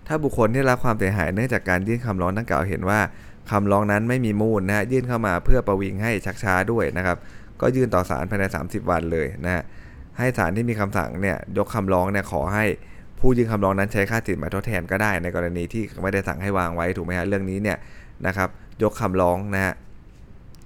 [0.07, 3.01] ถ้าบุคคลที่รับความเสียหายเนื่องจากการยื่นคำร้องดังกล่าวเห็นว่า
[3.51, 7.17] คำร้องนั้นไม่มีมูลนะฮะยื่นเข้ามาเพื่อประวิงให้ชักช้าด้วยนะครับ
[7.61, 9.63] ก็ยื่นต่อศาลภายใน 30 วันเลยนะฮะ
[10.19, 12.65] ให้ศาลที่มีคำสั่งเนี่ยยกคำร้องเนี่ยขอให้
[13.21, 17.79] ผู้ยื่นคำร้องนั้นใช้ค่าสินไหมทดแทนก็ได้ ในกรณีที่ไม่ได้สั่งให้วางไว้ถูกไหมฮะเรื่องนี้เนี่ย
[18.27, 18.49] นะครับ
[18.83, 19.75] ยกคำร้องนะฮะ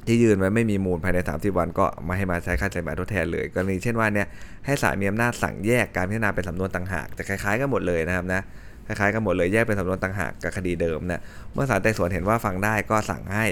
[0.06, 4.26] ที่ยื่นไว้ไม่มีมูลภายใน 30 วัน ก็มาให้มาใช้ค่าสินไหมทดแทนเลยกรณีเช่นว่าเนี่ย
[4.66, 8.42] ให้ศาลมีอำนาจสั่งแยกการพิจารณาเป็นสำนวนต่างหากจะคล้ายๆกันหมดเลยนะครับนะ
[8.90, 11.22] คล้ายๆกันหมดเลยแยกเป็นสำนวนต่างหากกับคดีเดิมนะ
[11.52, 13.44] เมื่อศาลไต่สวนเห็นว่าฟังได้ก็สั่งให้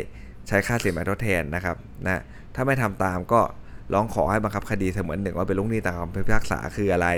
[0.48, 2.22] ใช้ค่าสินไหมทดแทนนะครับนะ
[2.54, 3.40] ถ้าไม่ทำตามก็
[3.92, 7.08] ร้องขอให้บังคับคดีเสมือนหนึ่งว่าเป็นลูกหนี้ตามคำพิพากษาคืออะไร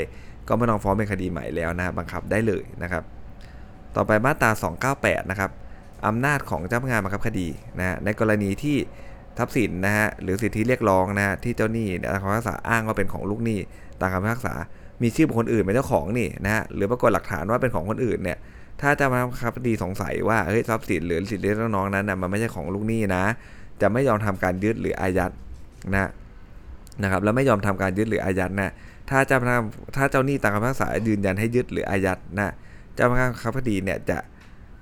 [0.48, 3.02] ก็ไม่ต้องฟ้องเป็นคดีใหม่แล้วนะบังคับได้เลยนะครับ
[3.96, 4.50] ต่อไปมาตรา
[4.90, 5.50] 298 นะครับ
[6.06, 8.76] อำนาจของเจ้าพนักงานบังคับคดีนะในกรณีที่
[9.38, 13.58] ทรัพย์สินนะฮะหรือสิทธิเรียกร้องนะฮะที่เจ้าหนี้ตามคำพิพากษาอ้างว่าเป็นของลูกหนี้
[14.00, 14.54] ตามคำพิพากษา
[15.02, 18.38] มีชื่อบุคคลอื่นเป็นเจ้าของนี่นะฮะหรือปรากฏหลักฐานว่าเป็นของคนอื่นเนี่ย
[18.80, 23.24] ถ้าเจ้าพนักงานคดี สงสัยว่าเฮ้ยทรัพย์สินหรือสิทธิเรียกร้องนั้นนะมันไม่ใช่ของลูกหนี้นะ
[23.80, 25.32] จะไม่ยอมทำการยึดหรืออายัด
[25.92, 26.10] นะ
[27.02, 28.72] นะครับแล้วไม่ยอมทำการยึดหรืออายัดนะ
[29.10, 29.64] ถ้าเจ้าพนักงาน
[29.96, 32.52] ถ้าเจ้าหนี้ตามคำพิพากษายืนยันให้ยึดหรืออายัดนะ
[32.94, 34.18] เจ้าพนักงานคดีเนี่ยจะ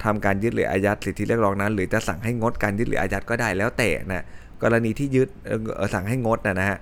[0.05, 4.25] ทำการยึดหรืออายัดสิทธิเรียกร้องนั้น หรือจะสั่งให้งดการยึดหรืออายัดก็ได้แล้วแต่นะ
[4.63, 5.29] กรณีที่ยึด
[5.95, 6.79] สั่งให้งดนะนะฮะ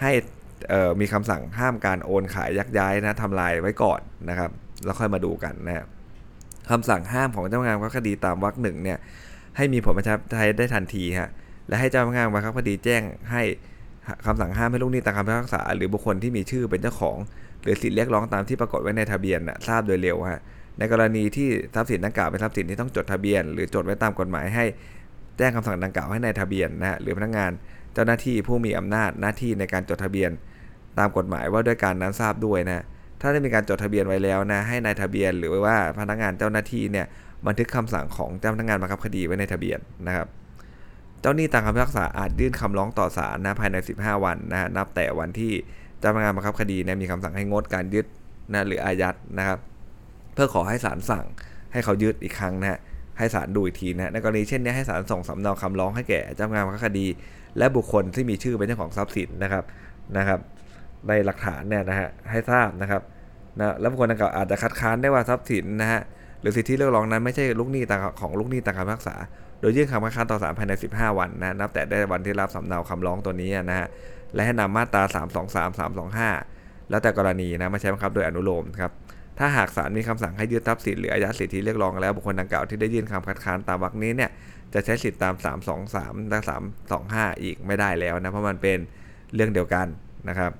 [0.00, 0.12] ให้
[1.00, 4.50] มีคำสั่งห้ามการโอนขายยักย้ายนะทำลายไว้ก่อนนะครับ
[4.84, 5.86] แล้วค่อยมาดูกันนะ
[6.70, 8.98] คำสั่งห้ามของเจ้าพนักงานบังคับคดีตามวรรคหนึ่งเนี่ย
[9.56, 11.30] ให้มีผลบังคับใช้ได้ทันทีฮะ
[11.68, 13.42] และให้เจ้าพนักงานบังคับคดีแจ้งให้
[14.26, 17.16] คำสั่งห้ามให้ลูกหนี้ตามคำพิพากษา หรือบุคคลที่มีชื่อเป็นเจ้าของ
[17.62, 20.40] หรือสิทธิเรียกร้องตามที่ปรากฏไว้ในทะเบียนทราบโดยเร็วฮะ
[20.78, 24.64] ในกรณีที่ทรัพย์สินดังกล่าวเป็นทรัพย์สินที่ต้องจดทะเบียน หรือจดไว้ตามกฎหมายให้
[25.38, 27.50] แจ้งคำสั่งดังกล่าวให้ในายทะเบียนนะฮะหรือพนักงาน
[27.94, 30.30] เจ้าหน้าที่ผู้มีอำนาจหน้าที่ในการจดทะเบียน
[30.98, 32.84] ตามกฎหมายว่าด้วยการนั้นทราบด้วยนะ
[33.20, 37.06] ถ้าได้มีการจดทะเบียนไว้แล้วนะ ให้ในายทะเบียนหรือว่าพนักงานเจ้าหน้าที่เนี่ย
[37.46, 40.26] บันทึกคำสั่งของเจ้าพนักงานบังคับคดีไว้ในทะเบียนนะครับ
[41.20, 45.52] เจ้าหนี้ตามคำพิพากษาอาจยื่นคำร้องต่อศาลนะภายใน 15 วันนะฮะนับแต่วันที่
[46.00, 48.06] เจ้าพนักงานบังคับคดีเนี่ยมีคำสั่งให้งดการยึด
[48.52, 49.58] นะหรืออายัดนะครับ
[50.34, 51.24] เพื่อขอให้ศาลสั่ง
[51.72, 52.78] ให้เขายึดอีกครั้งนะฮะ
[53.18, 57.06] ให้ศาลดูอีกทีนะในกรณีเช่นนี้ให้ศาลส่งสำเนาคำร้องให้แก่เจ้าพนักงานบังคับคดี
[57.58, 59.64] และบุคคลที่มีชื่อเป็นเจ้าของทรัพย์สินนะครับ
[60.16, 60.40] นะครับ
[61.08, 63.02] ในหลักฐานเนี่ยนะฮะให้ทราบนะครับ
[63.58, 66.00] นะแล้วบุคคลดังกล่าวอาจจะคัดค้านได้ว่าทรัพย์สินนะฮะ
[66.40, 69.14] หรือสิทธิเรียกร้องนั้นไม่ใช่ลูกหนี้ตามของลูกหนี้ตามคำพิพากษา
[69.60, 73.86] โดยยื่นคำคัดค้านต่อศาลภายใน 15 วันนะนับแต่ได้วันที่รับสำเนาคำร้องตัวนี้นะฮะ
[74.34, 75.02] และให้นำมาตรา
[75.42, 78.92] 323 325 แล้วแต่กรณีนะมาใช้บังคับโดยอนุโลมครับ
[79.38, 84.30] ถ้าหากศาลมีคำสั่งให้ยึดทรัพย์สินหรืออายัดสิทธิเรียกร้องแล้วบุคคลดังกล่าวที่ได้ยื่นคำคัดค้านตามวรรคนี้เนี่ย
[84.74, 85.34] จะใช้สิทธิตาม
[85.82, 86.38] 323และ
[86.90, 88.78] 325 อีกไม่ได้แล้วนะเพราะมันเป็น
[89.34, 89.86] เรื่องเดียวกัน
[90.28, 90.52] นะครับ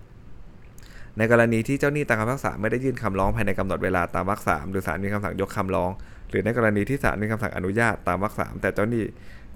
[1.18, 5.90] ในกรณีที่เจ้าหนี้ตามคำพิพากษาไม่ได้ยื่นคำร้องภายในกำหนดเวลาตามวรรคสามหรือศาลมีคำสั่งยกคำร้อง
[6.31, 9.05] หรือในกรณีที่ศาลมีคำสั่งอนุญาตตามวรรคสามแต่เจ้าหนี้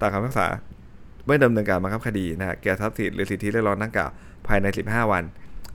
[0.01, 0.47] ตามคำพิพากษา
[1.27, 4.09] ไม่ดำเนินการบังคับคดีนะแก่ทรัพย์สินหรือสิทธิเรียกร้องดังกล่าว
[4.47, 5.23] ภายใน 15 วัน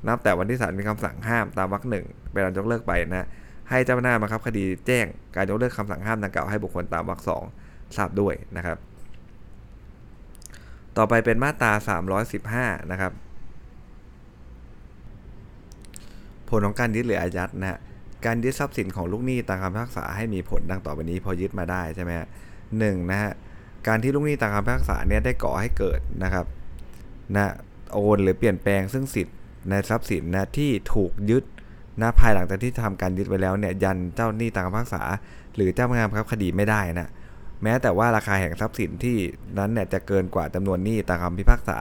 [0.08, 3.26] นับแต่วันที่ศาลมีคำสั่งห้ามตามวรรคหนึ่งเป็นการยกเลิกไปนะ
[3.70, 7.42] ให้เจ้าหน้าบังคับคดีแจ้งการยกเลิกคำสั่งห้ามดังกล่าวให้บุคคลตามวรรคสอง
[7.96, 8.78] ทราบด้วยนะครับ
[10.96, 11.72] ต่อไปเป็นมาตรา
[12.32, 13.12] 315 นะครับ
[16.52, 17.78] ผลของการยึดหรืออายัดนะฮะ
[18.26, 22.26] การยึดทรัพย์สินของลูกหนี้ตามคำพิพากษาให้มีผลดังต่อไปนี้พอยึดมาได้ใช่ไหมฮะ
[22.78, 23.32] หนึ่งนะฮะ
[23.86, 26.46] การที่ลูกหนี้ตามคำพิพากษาเนี่ยได้ก่อให้เกิดนะครับ
[27.36, 27.52] นะ
[27.92, 29.36] โอนหรือเปลี่ยนแปลงซึ่งสิทธิ์
[29.68, 31.44] ในทรัพย์สินนะที่ถูกยึด
[32.00, 35.02] นะภายหลังจากที่ทำการยึดไว้แล้วเนี่ยยันเจ้าหนี้ตามคำพิพากษา
[35.54, 37.08] หรือเจ้าพนักงานบังคับคดีไม่ได้นะ
[37.62, 39.16] แม้แต่ว่าราคาแห่งทรัพย์สินที่
[39.58, 41.78] นั้นเนี่ยจะเกินกว่าจำนวนหนี้ตามคำพิพากษา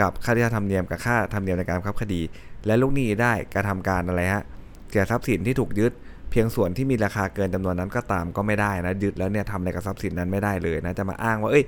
[0.00, 2.20] กับค่าที่ธรรมเนียมกับค่าธรรมเนียมในการบังคับคดี
[2.66, 4.44] และลูกหนี้ได้กระทำการอะไรฮะ
[4.92, 5.92] แก่ทรัพย์สินที่ถูกยึด
[6.30, 11.64] เพียงส่วนที่มีราคาเกินจำนวนนั้นก็ตามก็ไม่ได้นะยึดแล้วเนี่ยทำอะไรกับทรัพย์สินนั้นไม่ได้เลยนะจะมาอ้างว่าเอ้ย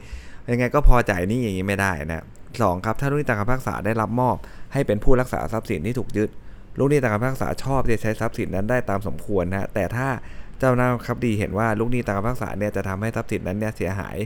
[0.51, 2.25] ยังไงก็พอจ่ายนี้อย่างนี้ไม่ได้นะ
[2.63, 4.37] สองครับถ้าลูกหนี้ตามคำพิพากษาได้รับมอบ
[4.73, 6.29] ให้เป็นผู้รักษาทรัพย์สินที่ถูกยึด
[6.79, 10.09] ลูกหนี้ตามคำพิพากษาชอบจะใช้ทรัพย์สินนั้นได้ตามสมควรนะแต่ถ้า
[10.59, 14.17] เจ้าหน้าครับดีเห็นว่าลูกหนี้ตามคำพิพากษาเนี่ยจะทำให้ทรัพย์สินนั้นเนี่ยเสียหาย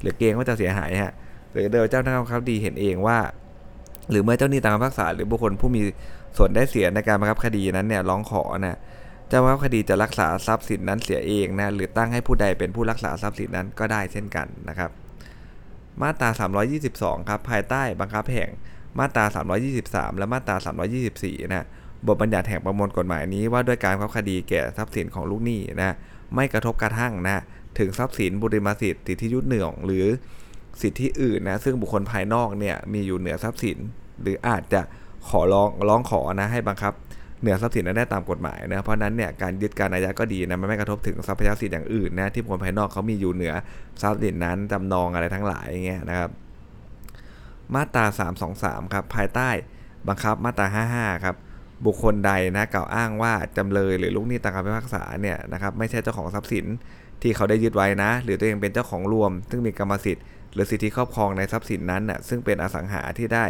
[0.00, 1.12] หรือเกรงว่าจะเสียหายฮะ
[1.52, 3.18] หรือโดยเจ้าหน้าครับดีเห็นเองว่า
[4.10, 5.82] หรือเมื่อเจ้าหนี้ตามคำพิพากษาหรือบุคคลผู้มี
[6.36, 8.78] ส่วนได้เสียในการบังคับคดีนั้นเนี่ยร้องขอนะ
[9.28, 14.90] เจ้าบังคับคดีจะรักษาทรัพย์สินนั้นเสียเองนะหรือตั้งให้ผู้ใดเป็นผู้รักษาทรัพย์สินนั้นก็ได้เช่นกันนะครับ
[16.02, 16.28] มาตรา
[16.78, 18.50] 322 ครับภายใต้บังคับแห่ง
[18.98, 19.24] มาตรา
[19.72, 20.56] 323 และมาตรา
[21.04, 21.66] 324 นะ
[22.06, 25.96] บทบัญญัติแห่งประมวลกฎหมายนี้ว่าด้วยการบังคับคดีแก่ทรัพย์สินของลูกหนี้นะ
[26.34, 27.42] ไม่กระทบกระทั่งนะ
[27.78, 30.06] ถึงทรัพย์สินบุริมสิทธิ์สิทธิยุติเหนี่ยวหรือ
[30.82, 33.78] สิทธิอื่นนะซึ่งบุคคลภายนอกเนี่ยมีอยู่เหนือทรัพย์สิน
[34.22, 34.80] หรืออาจจะ
[35.28, 36.92] ขอร้องร้องขอนะให้บังคับ
[37.40, 43.54] เหนือทรัพย์สินนั้นได้ตามกฎหมายนะเพราะนั้นเนี่ยการยึดการอายัดก็ดีนะมันไม่กระทบถึงทรัพยสิทธิ์อย่างอื่นนะที่บุคคลภายนอกเขามีอยู่เหนือ
[44.02, 46.30] ทรัพย์สินนั้นจำนองอะไรทั้งหลายอย่างเงี้ยนะครับ
[47.74, 48.04] มาตรา
[48.48, 49.48] 323ครับภายใต้
[50.08, 51.36] บังคับมาตรา 55ครับ
[51.86, 56.66] บุคคลใดนะกล่าวอ้างว่าจำเลยหรือลูกหนี้ตามคำพิพากษาเนี่ยนะครับไม่ใช่เจ้าของทรัพย์สิน
[57.22, 60.24] ที่เขาได้ยึดไว้นะ หรือตัวเองเป็นเจ้าของรวม ซึ่งมีกรรมสิทธิ์
[60.54, 63.44] หรือสิทธิครอบครองในทรัพย์สินนั้นน่ะซึ่งเป็นอสังหาที่ได้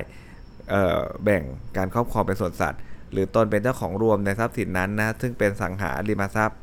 [1.24, 1.42] แบ่ง
[1.76, 2.80] การครอบครองเป็นส่วนสัตว์
[3.12, 6.58] หรือตนเป็นเจ้าของรวมในทรัพย์สินนั้นนะซึ่งเป็นสังหาริมทรัพย์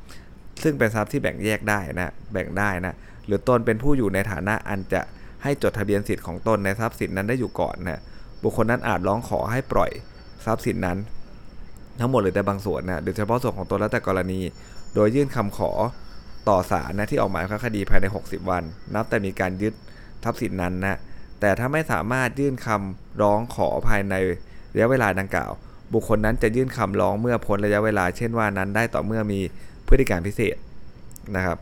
[0.63, 5.01] ซึ่งเป็นทรัพย์ที่แบ่งแยกได้นะแบ่งได้นะหรือตนเป็นผู้อยู่ในฐานะอันจะ
[5.43, 8.01] ให้จดทะเบียนสิทธิ์ของตนในทรัพย์สินนั้นได้อยู่ก่อนนะ
[8.43, 9.91] บุคคลนั้นอาจร้องขอให้ปล่อย
[10.45, 10.97] ทรัพย์สินนั้น
[11.99, 14.39] ทั้งหมดหรือแต่บางส่วนนะโดยเฉพาะส่วนของตนแล้วแต่กรณี
[14.95, 15.71] โดยยื่นคำขอ
[16.49, 19.73] ต่อศาลนะที่ออกหมายคดีภายใน 60 วัน นับแต่มีการยึด
[20.23, 20.97] ทรัพย์สินนั้นนะ
[21.39, 24.15] แต่ถ้าไม่สามารถยื่นคำร้องขอภายใน
[24.73, 25.51] ระยะเวลาดังกล่าว
[25.93, 29.39] บุคคลนั้นจะยื่นคำร้องเมื่อพ้นระยะเวลา เช่นว่านั้นได้ต่อเมื่อมี
[29.87, 30.55] พฤติการพิเศษ
[31.35, 31.57] นะครับ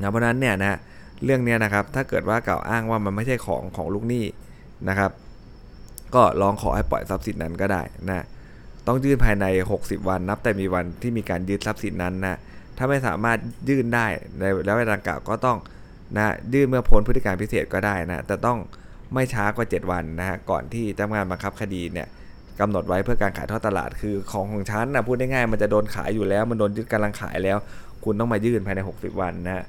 [0.00, 0.78] นะเพราะนั้นเนี่ยนะ
[1.24, 4.24] เรื่องนี้นะครับถ้าเกิดว่ากล่าวอ้างว่ามันไม่ใช่ของของลูกหนี้
[4.88, 5.10] นะครับ
[6.14, 8.24] ก็ลองขอให้ปล่อยทรัพย์สินนั้นก็ได้นะ
[8.86, 12.38] ต้องยื่นภายใน 60 วันนับแต่มีวันที่มีการยึดทรัพย์สินนั้นนะ
[12.76, 14.06] ถ้าไม่สามารถยื่นได้
[14.38, 15.58] ในระยะเวลาดังกล่าวก็ต้อง
[16.14, 18.58] นะยื่นเมื่อพ้นพฤติการพิเศษก็ได้นะแต่ต้อง
[19.14, 22.08] ไม่ช้ากว่า 7 วันนะฮะก่อนที่เจ้าพนักงานบังคับคดีเนี่ย
[22.60, 27.58] กำหนดไว้เพื่อการขายทอดตลาดคือของของฉันนะพูดง่ายๆมันจะโดนขายอยู่แล้ว มันโดนยึดกำลังขายแล้ว
[28.04, 29.64] คุณต้องมายื่นภายใน 60 วันนะ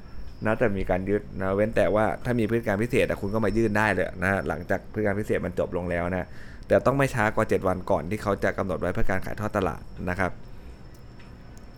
[0.46, 6.26] นะแต่มีการยึดนะเว้นแต่ว่าถ้ามีพฤติการพิเศษคุณก็มายื่นได้เลยนะหลังจากพฤติการพิเศษมันจบลงแล้วนะ
[6.68, 10.30] แต่ต้องไม่ช้ากว่า 7 วันก่อนที่เขาจะกำหนดไว้เพื่อการขายทอดตลาดนะครับ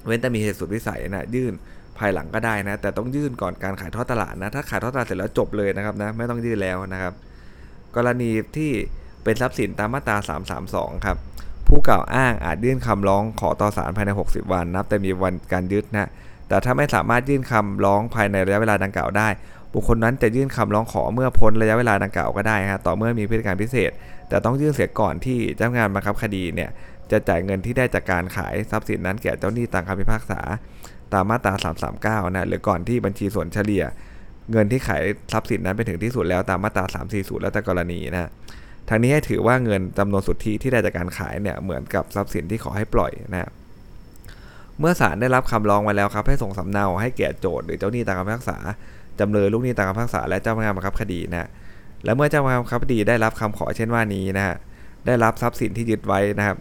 [0.06, 1.52] เว้นแต่มีเหตุสุดวิสัยนะยื่น
[1.98, 7.12] ภายหลังก็ได้นะ แต่ต้องยื่นก่อนการขายทอดตลาดนะ ถ้าขายทอดตลาดเสร็จแล้วจบเลยนะครับนะไม่ต้องยื่นแล้วนะครับ
[7.96, 8.72] กรณีที่
[9.24, 10.16] เป็นทรัพย์สินตามมาตรา
[10.60, 11.16] 332 ครับ
[11.68, 16.10] ผู้กล่าวอ้างอาจยื่นคำร้องขอต่อศาลภายใน 60 วันนับแต่มีวันการยึดนะ
[16.48, 19.28] แต่ถ้าไม่สามารถยื่นคำร้องภายในระยะเวลาดังกล่าวได้
[19.74, 23.90] บุคคลนั้นจะยื่นคำร้องขอเมื่อพ้นระยะเวลาดังกล่าวก็ได้ฮะต่อเมื่อมีพฤติการพิเศษ
[24.28, 26.70] แต่ต้องยื่นเสียก่อนที่เจ้าพนักงานบังคับคดีเนี่ย
[27.10, 30.40] จะจ่ายเงินที่ได้จากการขายทรัพย์สินนั้นแก่เจ้าหนี้ตามคำพิพากษา
[31.14, 31.54] ตามมาตรา
[32.28, 33.84] 339 นะหรือก่อนที่บัญชีส่วนเฉลี่ย
[34.50, 38.30] เงินที่ขายทรัพย์สินนั้นไปถึงที่สุดแล้วตามมาตรา 340 แล้วแต่กรณีนะ
[38.88, 43.50] ทางนี้ให้ถือว่าเงินจำนวนสุทธิที่ได้จากการขายเนี่ยเหมือนกับทรัพย์สินที่ขอให้ปล่อยนะ
[44.80, 48.56] เมื่อศาลได้รับคำร้องมาแล้วครับให้ส่งสำเนาให้แก่โจทย์หรือเจ้าหนี้ตามคำพิพากษา
[49.20, 51.48] จำเลยลูกหนี้ตามคำพิพากษาและเจ้าพนักงานบังคับคดีนะ
[52.04, 54.56] และเมื่อเจ้าพนักงานบังคับคดีได้รับคำขอเช่นว่านี้นะฮะ
[55.06, 56.56] ได้รับทรัพย์สินที่ยึดไว้นะครับ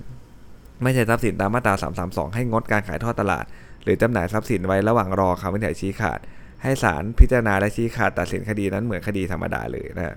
[0.83, 1.73] ไม่ใช่ทรัพย์สินตามมาตรา
[2.05, 3.45] 332 ให้งดการขายทอดตลาด
[3.83, 6.19] หรือจำหน่ายทรัพย์สินไว้ระหว่างรอคำวินิจฉัยชี้ขาด
[6.63, 10.15] ให้ศาลพิจารณาและชี้ขาดตัดสินคดีนั้นเหมือนคดีธรรมดาเลยนะ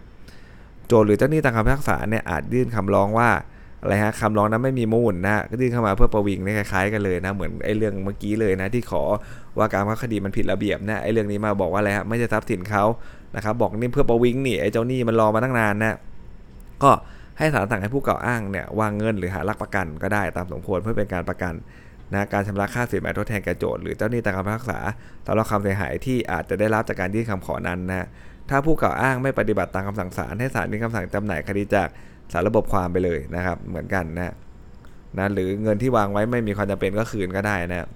[0.86, 3.30] โจทย์หรือเจ้าหนี้ตามคำพิพากษาเนี่ยอาจยื่นคำร้องว่า
[3.82, 9.02] อะไรฮะคำร้องนั้นไม่มีมูลนะก็ยื่นเข้ามาเพื่อประวิงนี่คล้ายๆกันเลยนะเหมือนไอ้เรื่องเมื่อกี้เลยนะที่ขอ
[9.58, 12.84] ว่าการว่าคดีมันผิดระเบียบนะไอ้เรื่องนี้มาบอกว่าอะไรฮะไม่ใช่ทรัพย์สินเขา
[13.36, 15.96] นะครับบอกนี่เพื่อประวิงนี่ไอ้เจ้าหนี้มันรอมาตั้งนานนะ
[16.82, 16.90] ก็
[17.38, 21.54] ให้ศาลสั่งให้ผู้กล่าวอ้างเนี่ยวางเงินหรือหาหลักประกันก็ได้ตามสมควรเพื่อเป็นการประกัน
[22.12, 24.78] นะการชำระค่าสินไหมทดแทนแก่โจทย์หรือเจ้าหนี้ตามคำพิพากษา
[25.26, 28.06] สำหรับความเสียหายที่อาจจะได้รับจากการยื่นคำขอนั้นนะ
[28.50, 31.88] ถ้าผู้กล่าวอ้างไม่ปฏิบัติตามคำสั่งศาลให้ศาลมีคำสั่งจำหน่ายคดีจาก
[32.32, 34.34] สารระบบความไปเลยนะครับ เหมือนกันนะ
[35.18, 37.88] นะหรือเงินที่วางไว้ไม่มีความจำเป็นก็คืนก็ได้นะ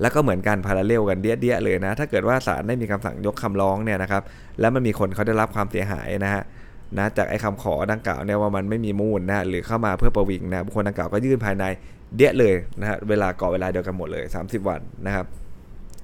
[0.00, 4.22] แล้วก็เหมือนกันพาราเลลกันเดี้ยๆเลยนะ ถ้าเกิดว่าศาลได้มีคำสั่งยกคำร้องเนี่ยนะครับ
[4.60, 6.42] แล้วมันมีคนเขาได้รับความเสียหายนะฮะ
[6.98, 11.64] นะจากไอ้คำขอดังกล่าวเนี่ยว่ามันไม่มีมูลนะหรือเข้ามาเพื่อประวิงนะบุคคลดังกล่าวก็ยื่นภายใน
[12.16, 15.26] เดี้ยเลยนะฮะเวลาก่อเวลาเดียวกันหมดเลย 30 วันนะครับ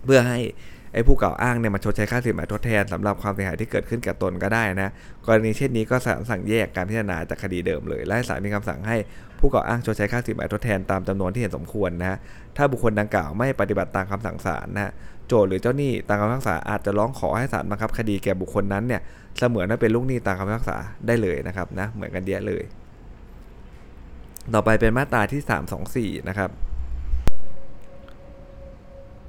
[0.05, 0.39] เพื่อให้
[0.93, 4.93] ไอ้ผู้กล่าวอ้างเนี่ยมาชดใช้ค่าสินไหมทดแทนสำหรับความเสียหายที่เกิดขึ้นแก่ตนก็ได้นะ
[5.27, 5.97] กรณีเช่นนี้ก็
[6.31, 8.97] สั่งแยกการพิจารณาจากคดีเดิมเลย และให้ศาลมีคำสั่งให้
[9.41, 12.19] ผู้กล่าวอ้างชดใช้ค่าสินไหมทดแทนตามจำนวนที่เห็นสมควรนะ
[12.57, 14.93] ถ้าบุคคลดังกล่าวไม่ปฏิบัติตามคำสั่งศาลนะ
[15.29, 19.01] โจทย์หรือเจ้าหนี้ตามคำพิพากษาอาจจะร้องขอให้ศาลบังคับคดีแก่บุคคลนั้นเนี่ย
[19.39, 22.63] เสมือนว่าเป็นลูกหนี้ตามคำพิพากษาได้เลยนะครับนะเหมือนกันเดียเลย
[24.55, 26.51] ต่อไปเป็นมาตราที่ 324 นะครับ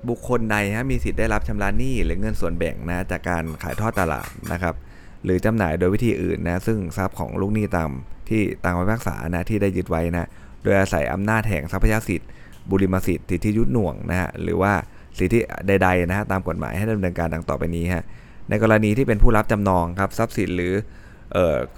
[0.10, 4.75] บุคคลใดฮะมีสิทธิ์ได้รับชำระหนี้หรือเงินส่วนแบ่งนะจากการขายทอดตลาดนะครับ
[5.23, 7.89] หรือจำหน่ายโดยวิธีอื่นนะซึ่งทรัพย์ของลูกหนี้ตาม
[8.29, 10.29] ที่ตามคำพิพากษานะที่ได้ยึดไว้นะ
[10.63, 12.29] โดยอาศัยอำนาจแห่งทรัพยสิทธิ์
[12.69, 14.73] บุริมสิทธิ์สิทธิยุทธหน่วงนะฮะหรือว่า
[15.17, 18.04] สิทธิใดๆนะฮะตามกฎหมายให้ดำเนินการดังต่อไปนี้ฮะ
[18.49, 20.73] ในกรณีที่เป็นผู้รับจำนองครับทรัพย์สินหรือ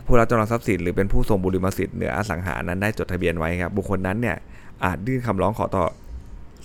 [0.06, 4.38] ผู้รับจำนองทรัพย์สินหรือเป็นผู้ทรงบุริมสิทธิ์เหนืออสังหานั้นได้จดทะเบียนไว้ครับบุคคลนั้นเนี่ย
[4.86, 5.86] อาจยื่นคำร้องขอต่อ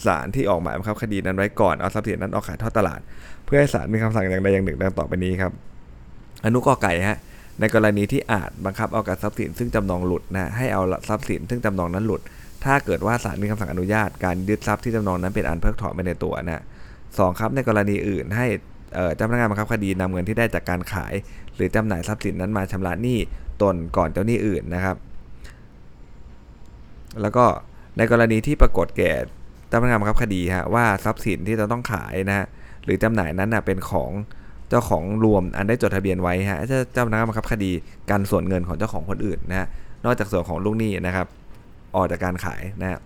[0.07, 3.01] ศาลที่ออกหมายบังคับคดีนั้นไว้ก่อนเอาทรัพย์สินนั้นออกขายทอดตลาด
[3.45, 5.53] เพื่อให้ศาลมีคำสั่งอย่างใดอย่างหนึ่งดังต่อไปนี้ครับ
[6.45, 7.19] อนุกอไก่ฮะ
[7.61, 12.21] ในกรณีที่อาจบังคับเอากับทรัพย์สินซึ่งจำนองหลุดนะให้เอาทรัพย์สินซึ่งจำนองนั้นหลุด
[12.65, 16.63] ถ้าเกิดว่าศาลมีคำสั่งอนุญาต การยึดทรัพย์ที่จำนองนั้นเป็นอันเพิกถอนไปในตัวนะ
[17.19, 18.47] สองครับในกรณีอื่นให้
[19.17, 21.15] เจ้าพนักงานบังคับคดีนำเงินที่ได้จากการขาย
[21.55, 23.19] หรือจำหน่ายทรัพย์สินนั้นมาชำระหนี้
[23.63, 24.97] ตนก่อนเจ้าหนี้อื่นนะครับ
[27.23, 27.45] แล้วก็
[27.97, 29.13] ในกรณีที่ปรากฏแก่
[29.69, 32.47] เจ้าพนักงานบังคับคดีฮะว่าทรัพย์สินที่เราต้องขายนะฮะ
[32.85, 34.11] หรือจำหน่ายนั้นนะเป็นของ
[34.69, 36.59] เจ้าของรวมอันได้จดทะเบียนไว้ฮะ
[36.93, 37.73] เจ้าพนักงานบังคับคดี
[38.11, 39.67] กันส่วนเงินของเจ้าของคนอื่นนะฮะ
[40.05, 41.27] นอกจากส่วนของลูกหนี้นะครับ
[41.97, 43.01] ออกจากการขายนะฮะ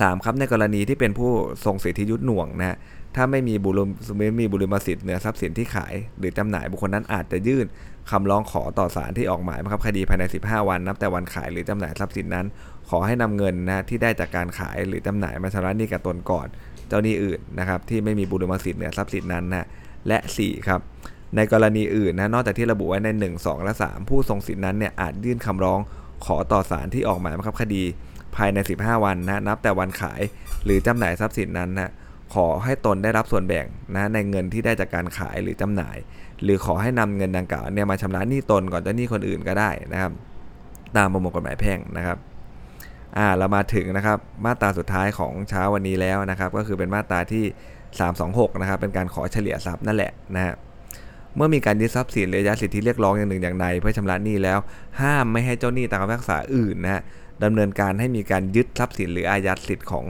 [0.00, 1.30] สามครับในกรณีที่เป็นผู้
[1.64, 2.76] ทรงสิทธิยุทธหน่วงนะฮะ
[3.16, 7.66] ถ้าไม่มีบุรุษไม่มีบุริมสิทธิ์เหนือทรัพย์สินที่ขาย หรือจำหน่ายบุคคลนั้นอาจจะยื่น
[8.10, 12.46] คำร้องขอต่อศาลที่ออกหมายบังคับคดีภายใน 15 วันนับแต่วันขายหรือจำหน่ายทรัพย์สินนั้น
[12.88, 16.46] ขอให้นำเงินนะที่ได้จากการขายหรือจำหน่ายมาชำระหนี้กับตนก่อน
[16.88, 19.66] เจ้าหนี้อื่นนะครับที่ไม่มีบุริมสิทธิ์เหนือทรัพย์สินนั้นนะ
[20.08, 20.80] และ 4 ครับ
[21.36, 25.80] ในกรณีอื่นนะนอกจากที่ระบุไว้ใน 1 2 และ 3 ผู้ทรงสิทธินั้นเนี่ยอาจยื่นคำร้อง
[26.24, 27.82] ขอต่อศาลที่ออกหมายบังคับคดี
[28.36, 30.20] ภายใน 15 วันนะนับแต่วันขาย
[30.64, 31.90] หรือจำหน่ายทรัพย์สินนั้นนะ
[32.34, 35.96] ขอให้ตนได้รับส่วนแบ่งนะในเงินที่ได้จากการขายหรือจำหน่าย
[36.42, 40.12] หรือขอให้นำเงินดังกล่าวเนี่ยมาชำระหนี้ตนก่อนจ้าหนี้คนอื่นก็ได้นะครับ
[40.96, 42.18] ตามประมวลกฎหมายแพ่งนะครับ
[43.16, 47.44] อ่าเรามาถึงนะครับมาตราสุดท้ายของเช้าวันนี้แล้วนะครับ ก็คือเป็นมาตราที่
[48.02, 50.54] 326 นะครับ เป็นการขอเฉลี่ยทรัพย์นั่นแหละนะฮะ
[51.36, 54.58] เมื่อมีการยึดทรัพย์สินหรือยัดสิทธิเรียกร้องอย่างหนึ่งอย่างใดเพื่อชำระหนี้แล้ว
[55.00, 57.02] ห้ามไม่ให้เจ้าหนี้ตามคำพิพากษาอื่นนะฮะ
[57.44, 60.04] ดำเนินการให้มีการยึดทรัพย์สินหรืออายัดสิทธิ์ของ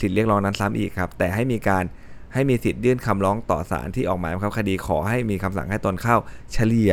[0.00, 1.84] สิทธิเรียกร้องนั้นซ้ำอีกครับ แต่ให้มีการ
[2.34, 6.16] ให้มีสิทธิ์ยื่นคำร้องต่อศาลที่ออกหมายบังคับคดีขอให้มีคำสั่งให้ตนเข้า
[6.52, 6.92] เฉลี่ย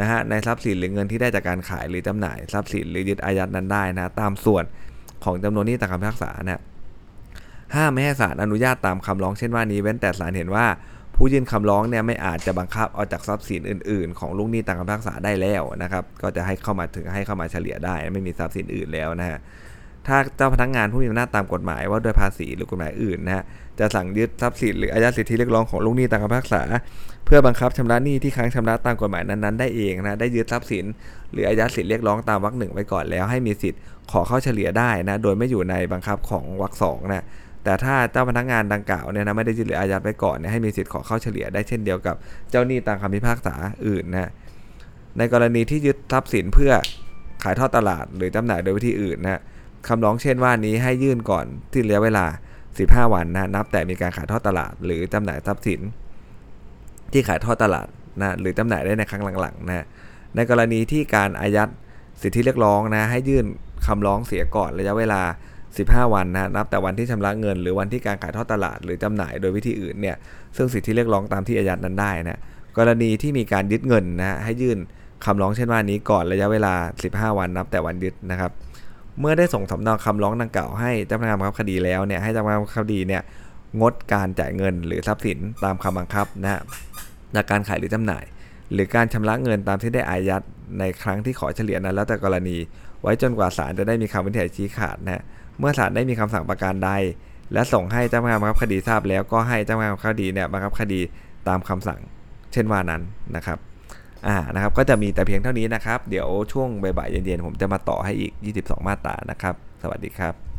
[0.00, 4.64] นะฮะในทรัพย์สินหรือเงินที่ได้จากการขายหรือจำหน่ายทรัพย์สินหรือยึดอายัดนั้นได้นะตามส่วน
[5.24, 6.60] ของจำนวนนี้ตามคำพิพากษานะ
[7.74, 10.66] ห้ามไม่ให้ศาลอนุญาตตามคำร้องเช่นว่านี้เว้นแต่ศาลเห็นว่า
[11.16, 19.38] ผู้ยื่นคำร้องเนี่ยไม่อาจจะบังคับเอาจากทรัพย์สินอื่น ๆ ของลูกหนี้ตามคำพิพากษาได้แล้วนะครับ ก็จะให้เข้ามาถึงให้เข้ามาเฉลี่ยได้ ไม่มีทรัพย์สินอื่นแล้วนะฮะ
[20.06, 23.44] ถ้าเจ้าพนักงงานผู้มีอำนาจตามกฎหมายว่าโดยภาษีหรือกฎหมายอื่นนะฮะ
[23.78, 26.62] จะสั่งยึดทรัพย์สินหรืออายัดสิทธิเรียกร้องของลูกหนี้ตามคำพิพากษา
[27.26, 30.84] เพื่อบังคับชำระหนี้ที่ค้างชำระตามกฎหมายนั้นๆได้เองนะได้ยึดทรัพย์สิน
[31.32, 37.24] หรืออายัดสิทธิเรียกร้องตามวรรคหนึ่งไว้ก่อนแล้วให้มีสิทธิ์ขอเข้าเฉลี่ยได้นะโดยไม่อยู่ในบังคับของวรรคสองนะ
[37.66, 42.16] แต่ถ้าเจ้าพนักงานดังกล่าวเนี่ยนะไม่ได้ยึดหรืออายัดไว้ก่อนเนี่ยให้มีสิทธิ์ขอเข้าเฉลี่ยได้เช่นเดียวกับ
[42.50, 43.54] เจ้าหนี้ตามคำพิพากษา
[43.86, 44.30] อื่นนะ
[45.18, 46.72] ในกรณีที่ยึดทรัพย์สินเพื่อ
[47.44, 49.40] ขายทอดตลาดหรือจำหน่ายโดยวิธีอื่นนะ
[49.88, 52.26] คำร้องเช่นว่านี้ให้ยื่นก่อนที่ระยะเวลา
[52.68, 55.80] 15 วันนะนับแต่มีการขายทอดตลาด หรือจำหน่ายทรัพย์สิน
[57.12, 57.86] ที่ขายทอดตลาด
[58.20, 59.86] นะหรือจำหน่ายได้ในครั้งหลังๆนะ
[60.36, 61.68] ในกรณีที่การอายัด
[62.22, 63.46] สิทธิเรียกร้องนะให้ยื่น
[63.86, 65.22] คำร้องเสียก่อนระยะเวลา
[65.78, 70.16] 15 วันนะนับแต่วันที่ชำระเงิน หรือวันที่การขายทอดตลาดหรือจำหน่ายโดยวิธีอื่นเนี่ย
[70.56, 72.38] ซึ่งสิทธิเรียกร้องตามที่อายัดนั้นได้นะ
[72.78, 74.78] กรณีที่มีการยึดเงินนะให้ยื่น
[75.24, 76.74] คำร้องเช่นว่านี้ก่อนระยะเวลา
[77.06, 78.50] 15 วันนับแต่วันยึดนะครับ
[79.20, 83.22] เมื่อได้ส่งสำเนาคำร้องดังกล่าวให้เจ้าพนักงานบังคับคดีแล้วเนี่ยให้เจ้าพนักงานบังคับคดีเนี่ย
[83.80, 86.60] งดการจ่ายเงินหรือทรัพย์สินตามคำบังคับนะฮะ
[87.34, 88.24] จากการขายหรือจำหน่าย
[88.72, 90.42] หรือการชำระเงินตามที่ได้อายัด
[90.78, 92.56] ในครั้งที่ขอเฉลี่ยนั้นแล้วแต่กรณี
[93.02, 95.22] ไว้จนกว่าศาลจะได้มีคำวินิจฉัยชี้ขาดนะ
[95.58, 96.90] เมื่อศาลได้มีคำสั่งประการใด
[97.52, 101.00] และส่งให้เจ้าพนักงานบังคับคดีทราบแล้วก็ให้เจ้าพนักงานบังคับคดีเนี่ยบังคับคดี
[101.48, 102.00] ตามคำสั่ง
[102.52, 103.02] เช่นว่านั้น
[103.36, 103.58] นะครับ
[104.26, 110.55] อ่านะครับก็จะมีแต่เพียงเท่านี้นะครับ เดี๋ยวช่วงบ่ายๆเย็นๆผมจะมาต่อให้อีก 22 มาตรานะครับ สวัสดีครับ